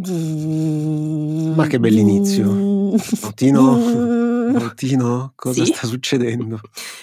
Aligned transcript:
Ma 0.00 1.66
che 1.66 1.78
bell'inizio. 1.80 2.44
Mautino, 3.22 3.78
Mautino, 4.52 5.32
cosa 5.36 5.64
Sì? 5.64 5.72
sta 5.72 5.86
succedendo? 5.86 6.60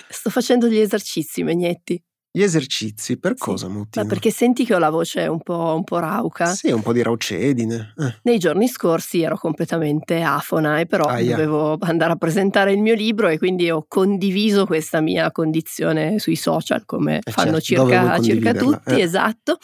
Sto 0.09 0.29
facendo 0.29 0.67
gli 0.67 0.77
esercizi, 0.77 1.43
Megnetti. 1.43 2.01
Gli 2.31 2.41
esercizi, 2.43 3.17
per 3.17 3.33
Sì. 3.35 3.43
cosa 3.43 3.67
Ma 3.67 3.73
Mautino? 3.75 4.05
perché 4.07 4.29
senti 4.31 4.65
che 4.65 4.75
ho 4.75 4.77
la 4.77 4.89
voce 4.89 5.25
un 5.27 5.39
po', 5.41 5.73
un 5.75 5.83
po' 5.85 5.99
rauca? 5.99 6.45
Sì, 6.47 6.69
un 6.71 6.81
po' 6.81 6.91
di 6.93 7.01
raucedine. 7.01 7.93
Eh, 7.97 8.15
Nei 8.23 8.39
giorni 8.39 8.67
scorsi 8.67 9.21
ero 9.21 9.37
completamente 9.37 10.21
afona 10.21 10.79
e 10.79 10.85
però 10.85 11.05
Aia. 11.05 11.35
dovevo 11.35 11.77
andare 11.79 12.11
a 12.13 12.15
presentare 12.17 12.73
il 12.73 12.81
mio 12.81 12.93
libro 12.93 13.29
e 13.29 13.37
quindi 13.37 13.69
ho 13.71 13.85
condiviso 13.87 14.65
questa 14.65 14.99
mia 14.99 15.31
condizione 15.31 16.19
sui 16.19 16.35
social 16.35 16.83
come 16.85 17.19
Eh 17.23 17.31
fanno 17.31 17.59
certo, 17.61 17.87
circa, 17.87 18.19
circa 18.19 18.53
tutti, 18.53 18.89
Eh. 18.91 19.01
esatto. 19.01 19.57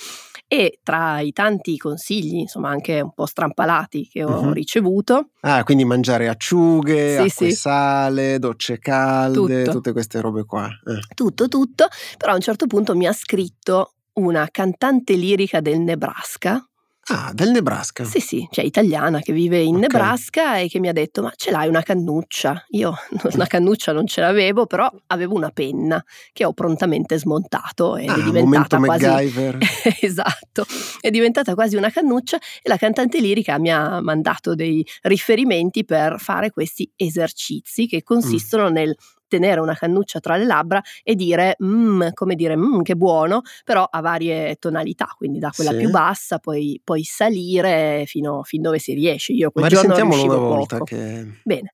E 0.53 0.79
tra 0.83 1.21
i 1.21 1.31
tanti 1.31 1.77
consigli, 1.77 2.35
insomma 2.39 2.67
anche 2.71 2.99
un 2.99 3.13
po' 3.13 3.25
strampalati 3.25 4.05
che 4.09 4.21
ho 4.25 4.47
Mhm. 4.47 4.51
ricevuto, 4.51 5.29
Ah, 5.43 5.63
quindi 5.63 5.85
mangiare 5.85 6.27
acciughe, 6.27 7.11
Sì, 7.11 7.15
acqua 7.21 7.45
sì. 7.47 7.51
sale, 7.53 8.37
docce 8.37 8.77
calde, 8.77 9.63
Tutto. 9.63 9.71
tutte 9.71 9.91
queste 9.93 10.19
robe 10.19 10.43
qua. 10.43 10.67
Eh. 10.67 10.99
tutto 11.15 11.47
tutto, 11.47 11.87
però 12.17 12.33
a 12.33 12.35
un 12.35 12.41
certo 12.41 12.67
punto 12.67 12.95
mi 12.97 13.07
ha 13.07 13.13
scritto 13.13 13.93
una 14.15 14.49
cantante 14.51 15.13
lirica 15.13 15.61
del 15.61 15.79
Nebraska 15.79 16.61
Ah, 17.09 17.31
del 17.33 17.49
Nebraska. 17.49 18.03
Sì, 18.05 18.19
sì, 18.19 18.47
cioè 18.51 18.63
italiana 18.63 19.19
che 19.21 19.33
vive 19.33 19.59
in 19.59 19.75
Ok. 19.75 19.81
Nebraska 19.81 20.57
e 20.59 20.67
che 20.67 20.79
mi 20.79 20.87
ha 20.87 20.93
detto: 20.93 21.21
Ma 21.23 21.33
ce 21.35 21.49
l'hai 21.51 21.67
una 21.67 21.81
cannuccia? 21.81 22.63
Io 22.69 22.93
una 23.33 23.47
cannuccia 23.47 23.91
non 23.91 24.05
ce 24.05 24.21
l'avevo, 24.21 24.67
però 24.67 24.89
avevo 25.07 25.33
una 25.35 25.49
penna 25.49 26.03
che 26.31 26.45
ho 26.45 26.53
prontamente 26.53 27.17
smontato 27.17 27.97
ed 27.97 28.07
Ah, 28.09 28.15
è 28.17 28.23
diventata 28.23 28.77
quasi. 28.77 29.05
MacGyver. 29.05 29.57
esatto, 30.01 30.65
è 30.99 31.09
diventata 31.09 31.55
quasi 31.55 31.75
una 31.75 31.89
cannuccia 31.89 32.37
e 32.37 32.69
la 32.69 32.77
cantante 32.77 33.19
lirica 33.19 33.57
mi 33.57 33.71
ha 33.71 33.99
mandato 33.99 34.53
dei 34.53 34.85
riferimenti 35.01 35.83
per 35.83 36.17
fare 36.19 36.51
questi 36.51 36.89
esercizi 36.95 37.87
che 37.87 38.03
consistono 38.03 38.69
nel 38.69 38.95
tenere 39.31 39.61
una 39.61 39.73
cannuccia 39.75 40.19
tra 40.19 40.35
le 40.35 40.43
labbra 40.45 40.81
e 41.03 41.15
dire 41.15 41.55
"Mm", 41.63 42.09
come 42.13 42.35
dire 42.35 42.57
"Mm, 42.57 42.81
che 42.81 42.95
buono, 42.95 43.41
però 43.63 43.83
a 43.89 44.01
varie 44.01 44.55
tonalità, 44.57 45.13
quindi 45.17 45.39
da 45.39 45.51
quella 45.55 45.71
Sì. 45.71 45.77
più 45.77 45.89
bassa 45.89 46.37
poi, 46.39 46.81
poi 46.83 47.03
salire 47.03 48.03
fino, 48.05 48.43
fin 48.43 48.61
dove 48.61 48.77
si 48.79 48.93
riesce. 48.93 49.31
Io 49.31 49.49
quel 49.51 49.63
Ma 49.63 49.69
giorno 49.69 49.93
risentiamolo 49.93 50.37
una 50.37 50.47
volta 50.47 50.77
poco. 50.77 50.83
che... 50.95 51.25
Bene. 51.43 51.73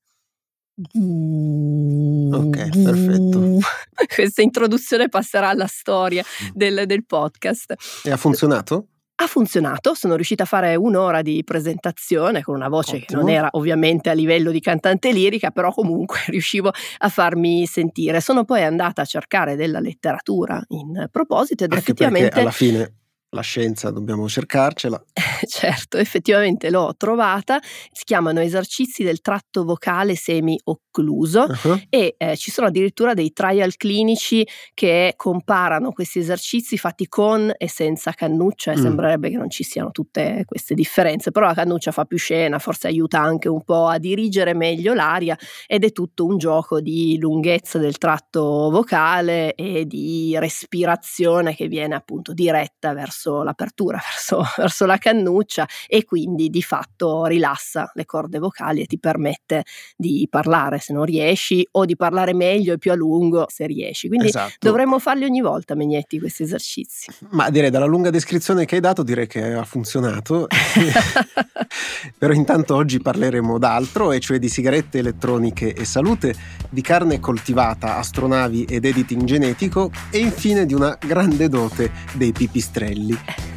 Ok, 2.30 2.82
perfetto. 2.82 3.58
Questa 4.14 4.42
introduzione 4.42 5.08
passerà 5.08 5.48
alla 5.48 5.66
storia 5.66 6.22
del, 6.54 6.84
del 6.86 7.04
podcast. 7.04 7.74
E 8.04 8.10
ha 8.12 8.16
funzionato? 8.16 8.86
Ha 9.20 9.26
funzionato, 9.26 9.94
sono 9.94 10.14
riuscita 10.14 10.44
a 10.44 10.46
fare 10.46 10.76
un'ora 10.76 11.22
di 11.22 11.42
presentazione 11.42 12.42
con 12.42 12.54
una 12.54 12.68
voce 12.68 12.98
che 12.98 13.04
Ottimo. 13.04 13.22
non 13.22 13.30
era 13.30 13.48
ovviamente 13.52 14.10
a 14.10 14.12
livello 14.12 14.52
di 14.52 14.60
cantante 14.60 15.10
lirica, 15.10 15.50
però 15.50 15.72
comunque 15.72 16.20
riuscivo 16.28 16.70
a 16.98 17.08
farmi 17.08 17.66
sentire. 17.66 18.20
Sono 18.20 18.44
poi 18.44 18.62
andata 18.62 19.02
a 19.02 19.04
cercare 19.04 19.56
della 19.56 19.80
letteratura 19.80 20.62
in 20.68 21.08
proposito 21.10 21.64
ed 21.64 21.72
Anche 21.72 21.82
effettivamente 21.82 22.38
alla 22.38 22.52
fine 22.52 22.92
la 23.30 23.40
scienza 23.42 23.90
dobbiamo 23.90 24.28
cercarcela. 24.28 25.02
certo, 25.48 25.96
effettivamente 25.98 26.70
l'ho 26.70 26.94
trovata, 26.96 27.60
si 27.92 28.04
chiamano 28.04 28.40
esercizi 28.40 29.02
del 29.02 29.20
tratto 29.20 29.64
vocale 29.64 30.14
semi-occluso 30.14 31.46
Ah, 31.48 31.80
e 31.88 32.14
eh, 32.16 32.36
ci 32.36 32.50
sono 32.52 32.68
addirittura 32.68 33.14
dei 33.14 33.32
trial 33.32 33.76
clinici 33.76 34.46
che 34.74 35.14
comparano 35.16 35.90
questi 35.92 36.20
esercizi 36.20 36.76
fatti 36.78 37.08
con 37.08 37.52
e 37.56 37.68
senza 37.68 38.12
cannuccia 38.12 38.72
e 38.72 38.76
Mm. 38.76 38.76
sembrerebbe 38.76 39.30
che 39.30 39.36
non 39.36 39.50
ci 39.50 39.64
siano 39.64 39.90
tutte 39.90 40.42
queste 40.46 40.74
differenze, 40.74 41.30
però 41.32 41.46
la 41.46 41.54
cannuccia 41.54 41.90
fa 41.90 42.04
più 42.04 42.16
scena, 42.18 42.58
forse 42.60 42.86
aiuta 42.86 43.20
anche 43.20 43.48
un 43.48 43.62
po' 43.64 43.86
a 43.86 43.98
dirigere 43.98 44.54
meglio 44.54 44.94
l'aria 44.94 45.36
ed 45.66 45.84
è 45.84 45.90
tutto 45.92 46.24
un 46.26 46.38
gioco 46.38 46.80
di 46.80 47.18
lunghezza 47.18 47.78
del 47.78 47.98
tratto 47.98 48.70
vocale 48.70 49.54
e 49.54 49.84
di 49.86 50.36
respirazione 50.38 51.54
che 51.56 51.66
viene 51.66 51.94
appunto 51.96 52.32
diretta 52.32 52.92
verso 52.94 53.17
l'apertura, 53.24 53.98
verso, 54.02 54.44
verso 54.56 54.86
la 54.86 54.98
cannuccia 54.98 55.66
e 55.86 56.04
quindi 56.04 56.48
di 56.48 56.62
fatto 56.62 57.26
rilassa 57.26 57.90
le 57.94 58.04
corde 58.04 58.38
vocali 58.38 58.82
e 58.82 58.86
ti 58.86 58.98
permette 58.98 59.64
di 59.96 60.26
parlare 60.30 60.78
se 60.78 60.92
non 60.92 61.04
riesci 61.04 61.66
o 61.72 61.84
di 61.84 61.96
parlare 61.96 62.34
meglio 62.34 62.74
e 62.74 62.78
più 62.78 62.92
a 62.92 62.94
lungo 62.94 63.46
se 63.48 63.66
riesci. 63.66 64.08
Quindi 64.08 64.28
esatto. 64.28 64.54
dovremmo 64.60 64.98
farli 64.98 65.24
ogni 65.24 65.40
volta, 65.40 65.74
Megnetti, 65.74 66.18
questi 66.18 66.44
esercizi. 66.44 67.10
Ma 67.30 67.50
direi 67.50 67.70
dalla 67.70 67.86
lunga 67.86 68.10
descrizione 68.10 68.64
che 68.64 68.76
hai 68.76 68.80
dato 68.80 69.02
direi 69.02 69.26
che 69.26 69.52
ha 69.52 69.64
funzionato. 69.64 70.46
Però 72.18 72.32
intanto 72.32 72.74
oggi 72.74 73.00
parleremo 73.00 73.58
d'altro, 73.58 74.12
e 74.12 74.20
cioè 74.20 74.38
di 74.38 74.48
sigarette 74.48 74.98
elettroniche 74.98 75.74
e 75.74 75.84
salute, 75.84 76.34
di 76.68 76.80
carne 76.80 77.20
coltivata, 77.20 77.96
astronavi 77.96 78.64
ed 78.64 78.84
editing 78.84 79.24
genetico 79.24 79.90
e 80.10 80.18
infine 80.18 80.66
di 80.66 80.74
una 80.74 80.96
grande 81.00 81.48
dote 81.48 81.90
dei 82.14 82.32
pipistrelli. 82.32 83.07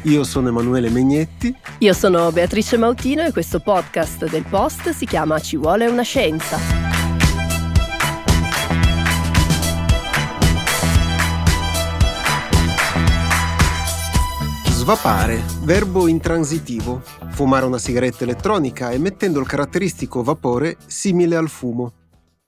Io 0.02 0.24
sono 0.24 0.48
Emanuele 0.48 0.90
Megnetti. 0.90 1.54
Io 1.78 1.92
sono 1.92 2.30
Beatrice 2.32 2.76
Mautino 2.76 3.22
e 3.22 3.32
questo 3.32 3.60
podcast 3.60 4.28
del 4.28 4.44
Post 4.48 4.90
si 4.90 5.06
chiama 5.06 5.38
Ci 5.38 5.56
vuole 5.56 5.86
una 5.86 6.02
scienza. 6.02 6.58
Svapare, 14.64 15.40
verbo 15.62 16.08
intransitivo, 16.08 17.02
fumare 17.30 17.64
una 17.64 17.78
sigaretta 17.78 18.24
elettronica 18.24 18.90
emettendo 18.90 19.38
il 19.38 19.46
caratteristico 19.46 20.24
vapore 20.24 20.76
simile 20.86 21.36
al 21.36 21.48
fumo, 21.48 21.92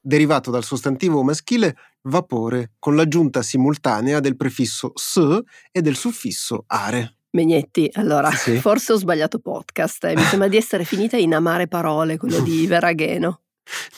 derivato 0.00 0.50
dal 0.50 0.64
sostantivo 0.64 1.22
maschile 1.22 1.76
vapore 2.04 2.72
con 2.78 2.96
l'aggiunta 2.96 3.42
simultanea 3.42 4.20
del 4.20 4.36
prefisso 4.36 4.92
s 4.94 5.40
e 5.70 5.80
del 5.82 5.96
suffisso 5.96 6.64
are. 6.68 7.16
Megnetti, 7.30 7.90
allora, 7.94 8.30
Sì. 8.30 8.56
forse 8.58 8.92
ho 8.92 8.96
sbagliato 8.96 9.40
podcast 9.40 10.04
e 10.04 10.14
mi 10.14 10.22
sembra 10.22 10.46
di 10.48 10.56
essere 10.56 10.84
finita 10.84 11.16
in 11.16 11.34
Amare 11.34 11.66
Parole, 11.66 12.16
quello 12.16 12.38
di 12.40 12.64
Veragheno. 12.68 13.40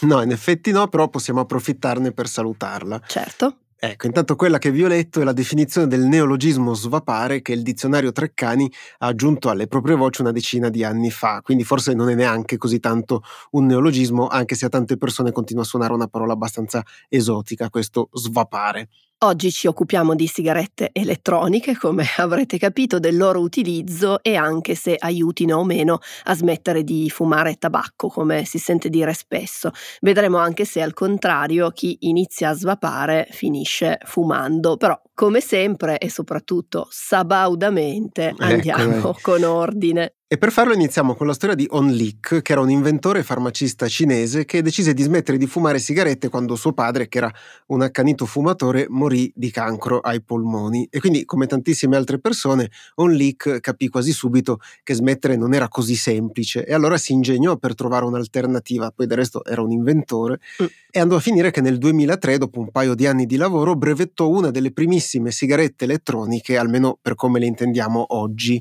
No, 0.00 0.22
in 0.22 0.30
effetti 0.30 0.70
no, 0.70 0.88
però 0.88 1.08
possiamo 1.08 1.40
approfittarne 1.40 2.12
per 2.12 2.28
salutarla. 2.28 3.02
Certo. 3.06 3.58
Ecco, 3.78 4.06
intanto 4.06 4.36
quella 4.36 4.56
che 4.56 4.70
vi 4.70 4.82
ho 4.84 4.88
letto 4.88 5.20
è 5.20 5.24
la 5.24 5.34
definizione 5.34 5.86
del 5.86 6.00
neologismo 6.00 6.72
svapare 6.72 7.42
che 7.42 7.52
il 7.52 7.62
dizionario 7.62 8.10
Treccani 8.10 8.72
ha 8.98 9.06
aggiunto 9.06 9.50
alle 9.50 9.66
proprie 9.66 9.94
voci 9.96 10.22
una 10.22 10.32
decina 10.32 10.70
di 10.70 10.82
anni 10.82 11.10
fa, 11.10 11.40
quindi 11.42 11.62
forse 11.62 11.92
non 11.92 12.08
è 12.08 12.14
neanche 12.14 12.56
così 12.56 12.80
tanto 12.80 13.22
un 13.50 13.66
neologismo, 13.66 14.28
anche 14.28 14.54
se 14.54 14.64
a 14.64 14.68
tante 14.70 14.96
persone 14.96 15.30
continua 15.30 15.62
a 15.62 15.66
suonare 15.66 15.92
una 15.92 16.06
parola 16.06 16.32
abbastanza 16.32 16.82
esotica, 17.10 17.68
questo 17.68 18.08
svapare. 18.12 18.88
Oggi 19.20 19.50
ci 19.50 19.66
occupiamo 19.66 20.14
di 20.14 20.26
sigarette 20.26 20.90
elettroniche, 20.92 21.74
come 21.74 22.04
avrete 22.18 22.58
capito, 22.58 22.98
del 22.98 23.16
loro 23.16 23.40
utilizzo 23.40 24.22
e 24.22 24.36
anche 24.36 24.74
se 24.74 24.94
aiutino 24.94 25.56
o 25.56 25.64
meno 25.64 26.00
a 26.24 26.34
smettere 26.34 26.84
di 26.84 27.08
fumare 27.08 27.54
tabacco, 27.54 28.08
come 28.08 28.44
si 28.44 28.58
sente 28.58 28.90
dire 28.90 29.14
spesso. 29.14 29.70
Vedremo 30.02 30.36
anche 30.36 30.66
se 30.66 30.82
al 30.82 30.92
contrario 30.92 31.70
chi 31.70 31.96
inizia 32.00 32.50
a 32.50 32.54
svapare 32.54 33.26
finisce 33.30 34.00
fumando, 34.04 34.76
però 34.76 35.00
come 35.14 35.40
sempre 35.40 35.96
e 35.96 36.10
soprattutto 36.10 36.86
sabaudamente 36.90 38.34
andiamo 38.36 38.96
Ecco, 38.96 39.16
con 39.22 39.44
ordine. 39.44 40.15
E 40.28 40.38
per 40.38 40.50
farlo 40.50 40.74
iniziamo 40.74 41.14
con 41.14 41.28
la 41.28 41.34
storia 41.34 41.54
di 41.54 41.68
On 41.70 41.86
Lik, 41.86 42.42
che 42.42 42.50
era 42.50 42.60
un 42.60 42.68
inventore 42.68 43.22
farmacista 43.22 43.86
cinese 43.86 44.44
che 44.44 44.60
decise 44.60 44.92
di 44.92 45.04
smettere 45.04 45.38
di 45.38 45.46
fumare 45.46 45.78
sigarette 45.78 46.28
quando 46.28 46.56
suo 46.56 46.72
padre, 46.72 47.06
che 47.06 47.18
era 47.18 47.32
un 47.66 47.82
accanito 47.82 48.26
fumatore, 48.26 48.86
morì 48.88 49.32
di 49.36 49.52
cancro 49.52 50.00
ai 50.00 50.20
polmoni. 50.20 50.88
E 50.90 50.98
quindi, 50.98 51.24
come 51.24 51.46
tantissime 51.46 51.94
altre 51.94 52.18
persone, 52.18 52.72
On 52.96 53.12
Lik 53.12 53.60
capì 53.60 53.86
quasi 53.86 54.10
subito 54.10 54.58
che 54.82 54.94
smettere 54.94 55.36
non 55.36 55.54
era 55.54 55.68
così 55.68 55.94
semplice 55.94 56.64
e 56.66 56.74
allora 56.74 56.98
si 56.98 57.12
ingegnò 57.12 57.56
per 57.56 57.76
trovare 57.76 58.04
un'alternativa. 58.04 58.90
Poi 58.90 59.06
del 59.06 59.18
resto 59.18 59.44
era 59.44 59.62
un 59.62 59.70
inventore 59.70 60.40
Mm. 60.60 60.66
e 60.90 60.98
andò 60.98 61.14
a 61.14 61.20
finire 61.20 61.52
che 61.52 61.60
nel 61.60 61.78
2003, 61.78 62.38
dopo 62.38 62.58
un 62.58 62.72
paio 62.72 62.96
di 62.96 63.06
anni 63.06 63.26
di 63.26 63.36
lavoro, 63.36 63.76
brevettò 63.76 64.28
una 64.28 64.50
delle 64.50 64.72
primissime 64.72 65.30
sigarette 65.30 65.84
elettroniche, 65.84 66.56
almeno 66.56 66.98
per 67.00 67.14
come 67.14 67.38
le 67.38 67.46
intendiamo 67.46 68.06
oggi. 68.08 68.60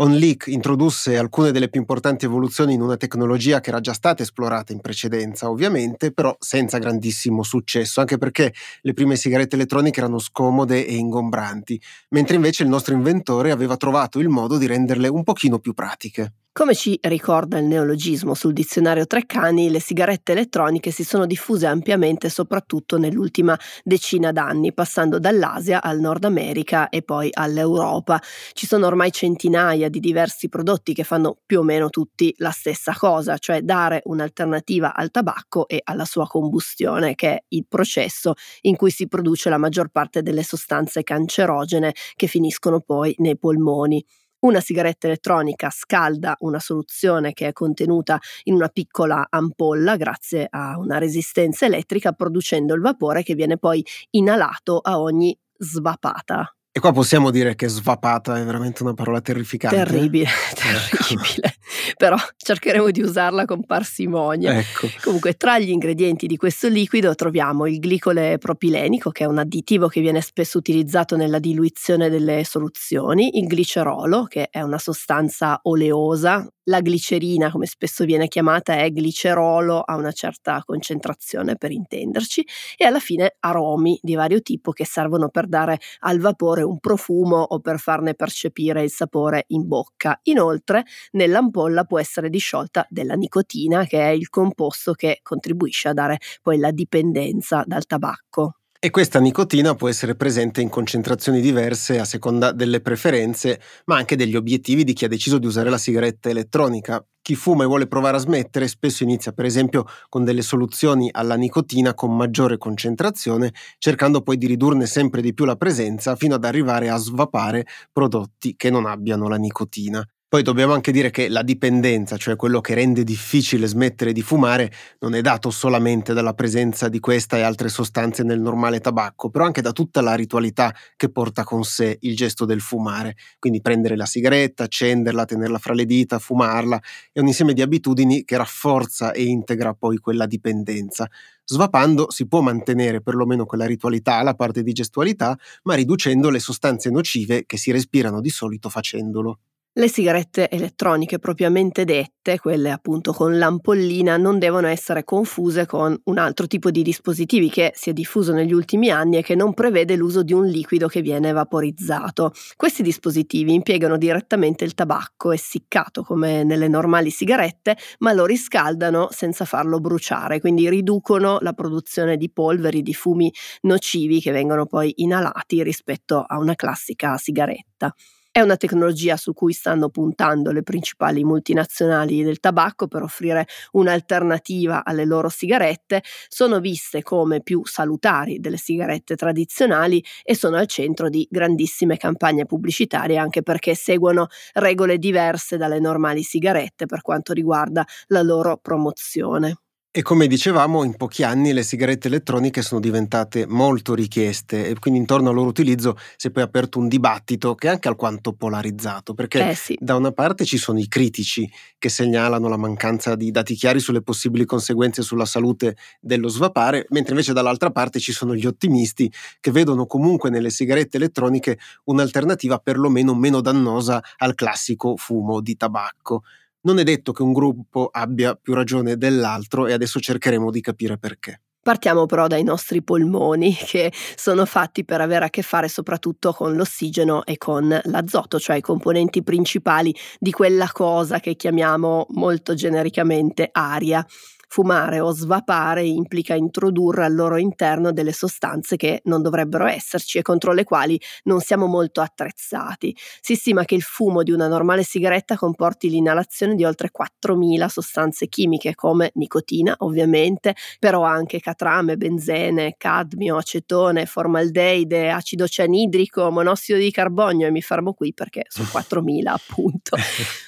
OnLeak 0.00 0.46
introdusse 0.46 1.18
alcune 1.18 1.50
delle 1.50 1.68
più 1.68 1.80
importanti 1.80 2.24
evoluzioni 2.24 2.72
in 2.72 2.80
una 2.82 2.96
tecnologia 2.96 3.60
che 3.60 3.70
era 3.70 3.80
già 3.80 3.92
stata 3.92 4.22
esplorata 4.22 4.72
in 4.72 4.80
precedenza, 4.80 5.50
ovviamente, 5.50 6.12
però 6.12 6.36
senza 6.38 6.78
grandissimo 6.78 7.42
successo, 7.42 7.98
anche 7.98 8.16
perché 8.16 8.54
le 8.82 8.92
prime 8.92 9.16
sigarette 9.16 9.56
elettroniche 9.56 9.98
erano 9.98 10.20
scomode 10.20 10.86
e 10.86 10.94
ingombranti, 10.94 11.80
mentre 12.10 12.36
invece 12.36 12.62
il 12.62 12.68
nostro 12.68 12.94
inventore 12.94 13.50
aveva 13.50 13.76
trovato 13.76 14.20
il 14.20 14.28
modo 14.28 14.56
di 14.56 14.66
renderle 14.66 15.08
un 15.08 15.24
pochino 15.24 15.58
più 15.58 15.74
pratiche. 15.74 16.32
Come 16.58 16.74
ci 16.74 16.98
ricorda 17.02 17.56
il 17.58 17.66
neologismo 17.66 18.34
sul 18.34 18.52
dizionario 18.52 19.06
Treccani, 19.06 19.70
le 19.70 19.78
sigarette 19.78 20.32
elettroniche 20.32 20.90
si 20.90 21.04
sono 21.04 21.24
diffuse 21.24 21.66
ampiamente 21.66 22.28
soprattutto 22.28 22.98
nell'ultima 22.98 23.56
decina 23.84 24.32
d'anni, 24.32 24.74
passando 24.74 25.20
dall'Asia 25.20 25.80
al 25.80 26.00
Nord 26.00 26.24
America 26.24 26.88
e 26.88 27.02
poi 27.02 27.28
all'Europa. 27.32 28.20
Ci 28.54 28.66
sono 28.66 28.88
ormai 28.88 29.12
centinaia 29.12 29.88
di 29.88 30.00
diversi 30.00 30.48
prodotti 30.48 30.94
che 30.94 31.04
fanno 31.04 31.38
più 31.46 31.60
o 31.60 31.62
meno 31.62 31.90
tutti 31.90 32.34
la 32.38 32.50
stessa 32.50 32.92
cosa, 32.92 33.38
cioè 33.38 33.62
dare 33.62 34.00
un'alternativa 34.06 34.96
al 34.96 35.12
tabacco 35.12 35.68
e 35.68 35.80
alla 35.84 36.04
sua 36.04 36.26
combustione, 36.26 37.14
che 37.14 37.28
è 37.34 37.44
il 37.50 37.66
processo 37.68 38.34
in 38.62 38.74
cui 38.74 38.90
si 38.90 39.06
produce 39.06 39.48
la 39.48 39.58
maggior 39.58 39.90
parte 39.90 40.22
delle 40.22 40.42
sostanze 40.42 41.04
cancerogene 41.04 41.94
che 42.16 42.26
finiscono 42.26 42.80
poi 42.80 43.14
nei 43.18 43.38
polmoni. 43.38 44.04
Una 44.40 44.60
sigaretta 44.60 45.08
elettronica 45.08 45.68
scalda 45.68 46.36
una 46.40 46.60
soluzione 46.60 47.32
che 47.32 47.48
è 47.48 47.52
contenuta 47.52 48.20
in 48.44 48.54
una 48.54 48.68
piccola 48.68 49.26
ampolla 49.28 49.96
grazie 49.96 50.46
a 50.48 50.78
una 50.78 50.98
resistenza 50.98 51.66
elettrica 51.66 52.12
producendo 52.12 52.74
il 52.74 52.80
vapore 52.80 53.24
che 53.24 53.34
viene 53.34 53.58
poi 53.58 53.84
inalato 54.10 54.78
a 54.78 55.00
ogni 55.00 55.36
svapata. 55.58 56.52
E 56.70 56.80
qua 56.80 56.92
possiamo 56.92 57.30
dire 57.30 57.56
che 57.56 57.66
svapata 57.66 58.38
è 58.38 58.44
veramente 58.44 58.82
una 58.82 58.94
parola 58.94 59.20
terrificante. 59.20 59.76
Terribile, 59.76 60.28
terribile. 60.54 61.54
Però 61.96 62.16
cercheremo 62.36 62.90
di 62.90 63.02
usarla 63.02 63.46
con 63.46 63.64
parsimonia. 63.64 64.56
Ecco. 64.56 64.86
Comunque, 65.02 65.34
tra 65.34 65.58
gli 65.58 65.70
ingredienti 65.70 66.26
di 66.26 66.36
questo 66.36 66.68
liquido 66.68 67.14
troviamo 67.14 67.66
il 67.66 67.80
glicole 67.80 68.38
propilenico, 68.38 69.10
che 69.10 69.24
è 69.24 69.26
un 69.26 69.38
additivo 69.38 69.88
che 69.88 70.00
viene 70.00 70.20
spesso 70.20 70.58
utilizzato 70.58 71.16
nella 71.16 71.38
diluizione 71.40 72.10
delle 72.10 72.44
soluzioni, 72.44 73.38
il 73.38 73.46
glicerolo, 73.46 74.24
che 74.24 74.48
è 74.50 74.60
una 74.60 74.78
sostanza 74.78 75.58
oleosa 75.62 76.46
la 76.68 76.80
glicerina, 76.80 77.50
come 77.50 77.66
spesso 77.66 78.04
viene 78.04 78.28
chiamata, 78.28 78.74
è 78.76 78.88
glicerolo 78.90 79.80
a 79.80 79.96
una 79.96 80.12
certa 80.12 80.62
concentrazione 80.64 81.56
per 81.56 81.70
intenderci 81.72 82.44
e 82.76 82.84
alla 82.84 83.00
fine 83.00 83.36
aromi 83.40 83.98
di 84.02 84.14
vario 84.14 84.40
tipo 84.42 84.72
che 84.72 84.84
servono 84.84 85.28
per 85.30 85.46
dare 85.48 85.78
al 86.00 86.18
vapore 86.20 86.62
un 86.62 86.78
profumo 86.78 87.38
o 87.40 87.60
per 87.60 87.78
farne 87.78 88.14
percepire 88.14 88.82
il 88.82 88.90
sapore 88.90 89.44
in 89.48 89.66
bocca. 89.66 90.18
Inoltre 90.24 90.84
nell'ampolla 91.12 91.84
può 91.84 91.98
essere 91.98 92.28
disciolta 92.30 92.86
della 92.90 93.14
nicotina 93.14 93.84
che 93.84 94.00
è 94.00 94.08
il 94.10 94.28
composto 94.28 94.92
che 94.92 95.20
contribuisce 95.22 95.88
a 95.88 95.92
dare 95.94 96.18
poi 96.42 96.58
la 96.58 96.70
dipendenza 96.70 97.64
dal 97.66 97.86
tabacco. 97.86 98.57
E 98.80 98.90
questa 98.90 99.18
nicotina 99.18 99.74
può 99.74 99.88
essere 99.88 100.14
presente 100.14 100.60
in 100.60 100.68
concentrazioni 100.68 101.40
diverse 101.40 101.98
a 101.98 102.04
seconda 102.04 102.52
delle 102.52 102.80
preferenze, 102.80 103.60
ma 103.86 103.96
anche 103.96 104.14
degli 104.14 104.36
obiettivi 104.36 104.84
di 104.84 104.92
chi 104.92 105.04
ha 105.04 105.08
deciso 105.08 105.38
di 105.38 105.46
usare 105.46 105.68
la 105.68 105.78
sigaretta 105.78 106.28
elettronica. 106.28 107.04
Chi 107.20 107.34
fuma 107.34 107.64
e 107.64 107.66
vuole 107.66 107.88
provare 107.88 108.16
a 108.18 108.20
smettere 108.20 108.68
spesso 108.68 109.02
inizia 109.02 109.32
per 109.32 109.46
esempio 109.46 109.84
con 110.08 110.22
delle 110.24 110.42
soluzioni 110.42 111.08
alla 111.12 111.34
nicotina 111.34 111.92
con 111.94 112.16
maggiore 112.16 112.56
concentrazione, 112.56 113.52
cercando 113.78 114.22
poi 114.22 114.38
di 114.38 114.46
ridurne 114.46 114.86
sempre 114.86 115.22
di 115.22 115.34
più 115.34 115.44
la 115.44 115.56
presenza 115.56 116.14
fino 116.14 116.36
ad 116.36 116.44
arrivare 116.44 116.88
a 116.88 116.96
svapare 116.96 117.66
prodotti 117.92 118.54
che 118.56 118.70
non 118.70 118.86
abbiano 118.86 119.28
la 119.28 119.36
nicotina. 119.36 120.08
Poi 120.30 120.42
dobbiamo 120.42 120.74
anche 120.74 120.92
dire 120.92 121.08
che 121.10 121.30
la 121.30 121.40
dipendenza, 121.42 122.18
cioè 122.18 122.36
quello 122.36 122.60
che 122.60 122.74
rende 122.74 123.02
difficile 123.02 123.66
smettere 123.66 124.12
di 124.12 124.20
fumare, 124.20 124.70
non 124.98 125.14
è 125.14 125.22
dato 125.22 125.48
solamente 125.50 126.12
dalla 126.12 126.34
presenza 126.34 126.90
di 126.90 127.00
questa 127.00 127.38
e 127.38 127.40
altre 127.40 127.70
sostanze 127.70 128.22
nel 128.24 128.38
normale 128.38 128.80
tabacco, 128.80 129.30
però 129.30 129.46
anche 129.46 129.62
da 129.62 129.72
tutta 129.72 130.02
la 130.02 130.14
ritualità 130.14 130.74
che 130.96 131.10
porta 131.10 131.44
con 131.44 131.64
sé 131.64 131.96
il 132.02 132.14
gesto 132.14 132.44
del 132.44 132.60
fumare. 132.60 133.16
Quindi 133.38 133.62
prendere 133.62 133.96
la 133.96 134.04
sigaretta, 134.04 134.64
accenderla, 134.64 135.24
tenerla 135.24 135.56
fra 135.58 135.72
le 135.72 135.86
dita, 135.86 136.18
fumarla, 136.18 136.78
è 137.10 137.20
un 137.20 137.26
insieme 137.26 137.54
di 137.54 137.62
abitudini 137.62 138.22
che 138.24 138.36
rafforza 138.36 139.12
e 139.12 139.22
integra 139.24 139.72
poi 139.72 139.96
quella 139.96 140.26
dipendenza. 140.26 141.08
Svapando 141.42 142.10
si 142.10 142.28
può 142.28 142.42
mantenere 142.42 143.00
perlomeno 143.00 143.46
quella 143.46 143.64
ritualità, 143.64 144.22
la 144.22 144.34
parte 144.34 144.62
di 144.62 144.72
gestualità, 144.72 145.34
ma 145.62 145.72
riducendo 145.74 146.28
le 146.28 146.38
sostanze 146.38 146.90
nocive 146.90 147.46
che 147.46 147.56
si 147.56 147.70
respirano 147.70 148.20
di 148.20 148.28
solito 148.28 148.68
facendolo. 148.68 149.38
Le 149.78 149.86
sigarette 149.86 150.50
elettroniche 150.50 151.20
propriamente 151.20 151.84
dette, 151.84 152.40
quelle 152.40 152.72
appunto 152.72 153.12
con 153.12 153.38
l'ampollina, 153.38 154.16
non 154.16 154.40
devono 154.40 154.66
essere 154.66 155.04
confuse 155.04 155.66
con 155.66 155.96
un 156.06 156.18
altro 156.18 156.48
tipo 156.48 156.72
di 156.72 156.82
dispositivi 156.82 157.48
che 157.48 157.70
si 157.76 157.90
è 157.90 157.92
diffuso 157.92 158.32
negli 158.32 158.52
ultimi 158.52 158.90
anni 158.90 159.18
e 159.18 159.22
che 159.22 159.36
non 159.36 159.54
prevede 159.54 159.94
l'uso 159.94 160.24
di 160.24 160.32
un 160.32 160.46
liquido 160.46 160.88
che 160.88 161.00
viene 161.00 161.30
vaporizzato. 161.30 162.32
Questi 162.56 162.82
dispositivi 162.82 163.54
impiegano 163.54 163.96
direttamente 163.96 164.64
il 164.64 164.74
tabacco 164.74 165.30
essiccato 165.30 166.02
come 166.02 166.42
nelle 166.42 166.66
normali 166.66 167.10
sigarette, 167.10 167.76
ma 167.98 168.12
lo 168.12 168.26
riscaldano 168.26 169.06
senza 169.12 169.44
farlo 169.44 169.78
bruciare, 169.78 170.40
quindi 170.40 170.68
riducono 170.68 171.38
la 171.40 171.52
produzione 171.52 172.16
di 172.16 172.28
polveri, 172.28 172.82
di 172.82 172.94
fumi 172.94 173.32
nocivi 173.60 174.20
che 174.20 174.32
vengono 174.32 174.66
poi 174.66 174.92
inalati 174.96 175.62
rispetto 175.62 176.24
a 176.26 176.36
una 176.38 176.56
classica 176.56 177.16
sigaretta. 177.16 177.94
È 178.30 178.40
una 178.40 178.56
tecnologia 178.56 179.16
su 179.16 179.32
cui 179.34 179.52
stanno 179.52 179.88
puntando 179.90 180.52
le 180.52 180.62
principali 180.62 181.24
multinazionali 181.24 182.22
del 182.22 182.38
tabacco 182.40 182.86
per 182.86 183.02
offrire 183.02 183.46
un'alternativa 183.72 184.84
alle 184.84 185.04
loro 185.04 185.28
sigarette, 185.28 186.02
sono 186.28 186.60
viste 186.60 187.02
come 187.02 187.42
più 187.42 187.64
salutari 187.66 188.38
delle 188.38 188.56
sigarette 188.56 189.16
tradizionali 189.16 190.02
e 190.22 190.34
sono 190.36 190.56
al 190.56 190.66
centro 190.68 191.08
di 191.08 191.26
grandissime 191.28 191.96
campagne 191.96 192.46
pubblicitarie 192.46 193.16
anche 193.16 193.42
perché 193.42 193.74
seguono 193.74 194.28
regole 194.54 194.98
diverse 194.98 195.56
dalle 195.56 195.80
normali 195.80 196.22
sigarette 196.22 196.86
per 196.86 197.02
quanto 197.02 197.32
riguarda 197.32 197.84
la 198.08 198.22
loro 198.22 198.56
promozione. 198.56 199.56
E 199.90 200.02
come 200.02 200.26
dicevamo, 200.26 200.84
in 200.84 200.96
pochi 200.96 201.22
anni 201.22 201.54
le 201.54 201.62
sigarette 201.62 202.08
elettroniche 202.08 202.60
sono 202.60 202.78
diventate 202.78 203.46
molto 203.46 203.94
richieste 203.94 204.68
e 204.68 204.78
quindi 204.78 205.00
intorno 205.00 205.30
al 205.30 205.34
loro 205.34 205.48
utilizzo 205.48 205.96
si 206.16 206.26
è 206.26 206.30
poi 206.30 206.42
aperto 206.42 206.78
un 206.78 206.88
dibattito 206.88 207.54
che 207.54 207.68
è 207.68 207.70
anche 207.70 207.88
alquanto 207.88 208.34
polarizzato, 208.34 209.14
perché 209.14 209.48
eh 209.48 209.54
sì. 209.54 209.78
da 209.80 209.96
una 209.96 210.12
parte 210.12 210.44
ci 210.44 210.58
sono 210.58 210.78
i 210.78 210.88
critici 210.88 211.50
che 211.78 211.88
segnalano 211.88 212.48
la 212.48 212.58
mancanza 212.58 213.16
di 213.16 213.30
dati 213.30 213.54
chiari 213.54 213.80
sulle 213.80 214.02
possibili 214.02 214.44
conseguenze 214.44 215.00
sulla 215.00 215.24
salute 215.24 215.74
dello 216.00 216.28
svapare, 216.28 216.84
mentre 216.90 217.12
invece 217.12 217.32
dall'altra 217.32 217.70
parte 217.70 217.98
ci 217.98 218.12
sono 218.12 218.34
gli 218.34 218.46
ottimisti 218.46 219.10
che 219.40 219.50
vedono 219.50 219.86
comunque 219.86 220.28
nelle 220.28 220.50
sigarette 220.50 220.98
elettroniche 220.98 221.58
un'alternativa 221.84 222.58
perlomeno 222.58 223.14
meno 223.14 223.40
dannosa 223.40 224.02
al 224.18 224.34
classico 224.34 224.96
fumo 224.96 225.40
di 225.40 225.56
tabacco. 225.56 226.24
Non 226.60 226.78
è 226.78 226.82
detto 226.82 227.12
che 227.12 227.22
un 227.22 227.32
gruppo 227.32 227.88
abbia 227.90 228.34
più 228.34 228.54
ragione 228.54 228.96
dell'altro 228.96 229.66
e 229.66 229.72
adesso 229.72 230.00
cercheremo 230.00 230.50
di 230.50 230.60
capire 230.60 230.98
perché. 230.98 231.42
Partiamo 231.68 232.06
però 232.06 232.28
dai 232.28 232.44
nostri 232.44 232.82
polmoni 232.82 233.52
che 233.54 233.92
sono 234.16 234.46
fatti 234.46 234.84
per 234.84 235.00
avere 235.00 235.26
a 235.26 235.30
che 235.30 235.42
fare 235.42 235.68
soprattutto 235.68 236.32
con 236.32 236.56
l'ossigeno 236.56 237.24
e 237.26 237.36
con 237.36 237.78
l'azoto, 237.84 238.40
cioè 238.40 238.56
i 238.56 238.62
componenti 238.62 239.22
principali 239.22 239.94
di 240.18 240.32
quella 240.32 240.70
cosa 240.72 241.20
che 241.20 241.36
chiamiamo 241.36 242.06
molto 242.10 242.54
genericamente 242.54 243.48
aria. 243.52 244.04
Fumare 244.50 244.98
o 245.00 245.10
svapare 245.12 245.84
implica 245.84 246.34
introdurre 246.34 247.04
al 247.04 247.14
loro 247.14 247.36
interno 247.36 247.92
delle 247.92 248.12
sostanze 248.12 248.76
che 248.76 249.02
non 249.04 249.20
dovrebbero 249.22 249.66
esserci 249.66 250.18
e 250.18 250.22
contro 250.22 250.52
le 250.52 250.64
quali 250.64 250.98
non 251.24 251.40
siamo 251.40 251.66
molto 251.66 252.00
attrezzati. 252.00 252.96
Si 253.20 253.34
stima 253.34 253.64
che 253.64 253.74
il 253.74 253.82
fumo 253.82 254.22
di 254.22 254.32
una 254.32 254.48
normale 254.48 254.82
sigaretta 254.82 255.36
comporti 255.36 255.90
l'inalazione 255.90 256.54
di 256.54 256.64
oltre 256.64 256.90
4.000 256.90 257.66
sostanze 257.66 258.28
chimiche 258.28 258.74
come 258.74 259.10
nicotina, 259.14 259.74
ovviamente, 259.80 260.54
però 260.78 261.02
anche 261.02 261.40
catrame, 261.40 261.96
benzene, 261.96 262.74
cadmio, 262.78 263.36
acetone, 263.36 264.06
formaldeide, 264.06 265.10
acido 265.10 265.46
cianidrico, 265.46 266.30
monossido 266.30 266.78
di 266.78 266.90
carbonio 266.90 267.46
e 267.46 267.50
mi 267.50 267.60
fermo 267.62 267.92
qui 267.92 268.14
perché 268.14 268.44
sono 268.48 268.68
4.000 268.72 269.26
appunto. 269.26 269.96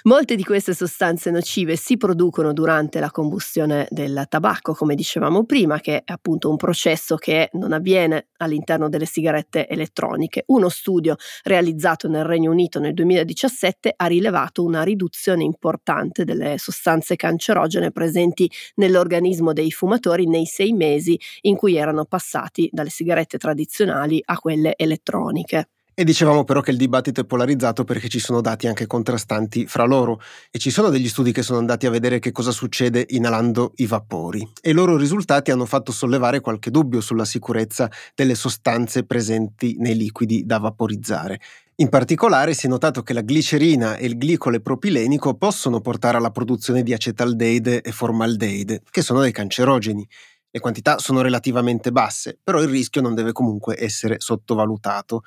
Molte 0.04 0.36
di 0.36 0.44
queste 0.44 0.74
sostanze 0.74 1.30
nocive 1.30 1.76
si 1.76 1.96
producono 1.96 2.52
durante 2.54 2.98
la 2.98 3.10
combustione 3.10 3.88
del 3.90 4.24
tabacco, 4.28 4.72
come 4.72 4.94
dicevamo 4.94 5.44
prima, 5.44 5.80
che 5.80 5.98
è 5.98 6.12
appunto 6.12 6.48
un 6.48 6.56
processo 6.56 7.16
che 7.16 7.50
non 7.54 7.72
avviene 7.72 8.28
all'interno 8.38 8.88
delle 8.88 9.04
sigarette 9.04 9.68
elettroniche. 9.68 10.44
Uno 10.46 10.68
studio 10.68 11.16
realizzato 11.42 12.08
nel 12.08 12.24
Regno 12.24 12.50
Unito 12.50 12.78
nel 12.78 12.94
2017 12.94 13.92
ha 13.96 14.06
rilevato 14.06 14.64
una 14.64 14.82
riduzione 14.82 15.44
importante 15.44 16.24
delle 16.24 16.56
sostanze 16.58 17.16
cancerogene 17.16 17.90
presenti 17.90 18.50
nell'organismo 18.76 19.52
dei 19.52 19.70
fumatori 19.70 20.26
nei 20.26 20.46
sei 20.46 20.72
mesi 20.72 21.18
in 21.42 21.56
cui 21.56 21.76
erano 21.76 22.04
passati 22.04 22.68
dalle 22.72 22.90
sigarette 22.90 23.36
tradizionali 23.36 24.22
a 24.24 24.38
quelle 24.38 24.74
elettroniche. 24.76 25.68
E 26.00 26.04
dicevamo 26.04 26.44
però 26.44 26.62
che 26.62 26.70
il 26.70 26.78
dibattito 26.78 27.20
è 27.20 27.26
polarizzato 27.26 27.84
perché 27.84 28.08
ci 28.08 28.20
sono 28.20 28.40
dati 28.40 28.66
anche 28.66 28.86
contrastanti 28.86 29.66
fra 29.66 29.84
loro 29.84 30.18
e 30.50 30.58
ci 30.58 30.70
sono 30.70 30.88
degli 30.88 31.10
studi 31.10 31.30
che 31.30 31.42
sono 31.42 31.58
andati 31.58 31.84
a 31.84 31.90
vedere 31.90 32.20
che 32.20 32.32
cosa 32.32 32.52
succede 32.52 33.04
inalando 33.10 33.72
i 33.76 33.86
vapori 33.86 34.50
e 34.62 34.70
i 34.70 34.72
loro 34.72 34.96
risultati 34.96 35.50
hanno 35.50 35.66
fatto 35.66 35.92
sollevare 35.92 36.40
qualche 36.40 36.70
dubbio 36.70 37.02
sulla 37.02 37.26
sicurezza 37.26 37.90
delle 38.14 38.34
sostanze 38.34 39.04
presenti 39.04 39.76
nei 39.78 39.94
liquidi 39.94 40.46
da 40.46 40.56
vaporizzare. 40.56 41.38
In 41.74 41.90
particolare 41.90 42.54
si 42.54 42.64
è 42.64 42.70
notato 42.70 43.02
che 43.02 43.12
la 43.12 43.20
glicerina 43.20 43.96
e 43.96 44.06
il 44.06 44.16
glicole 44.16 44.62
propilenico 44.62 45.34
possono 45.34 45.82
portare 45.82 46.16
alla 46.16 46.30
produzione 46.30 46.82
di 46.82 46.94
acetaldeide 46.94 47.82
e 47.82 47.92
formaldeide, 47.92 48.84
che 48.90 49.02
sono 49.02 49.20
dei 49.20 49.32
cancerogeni. 49.32 50.08
Le 50.52 50.60
quantità 50.60 50.98
sono 50.98 51.20
relativamente 51.20 51.92
basse, 51.92 52.38
però 52.42 52.60
il 52.60 52.68
rischio 52.68 53.02
non 53.02 53.14
deve 53.14 53.32
comunque 53.32 53.76
essere 53.78 54.16
sottovalutato. 54.18 55.22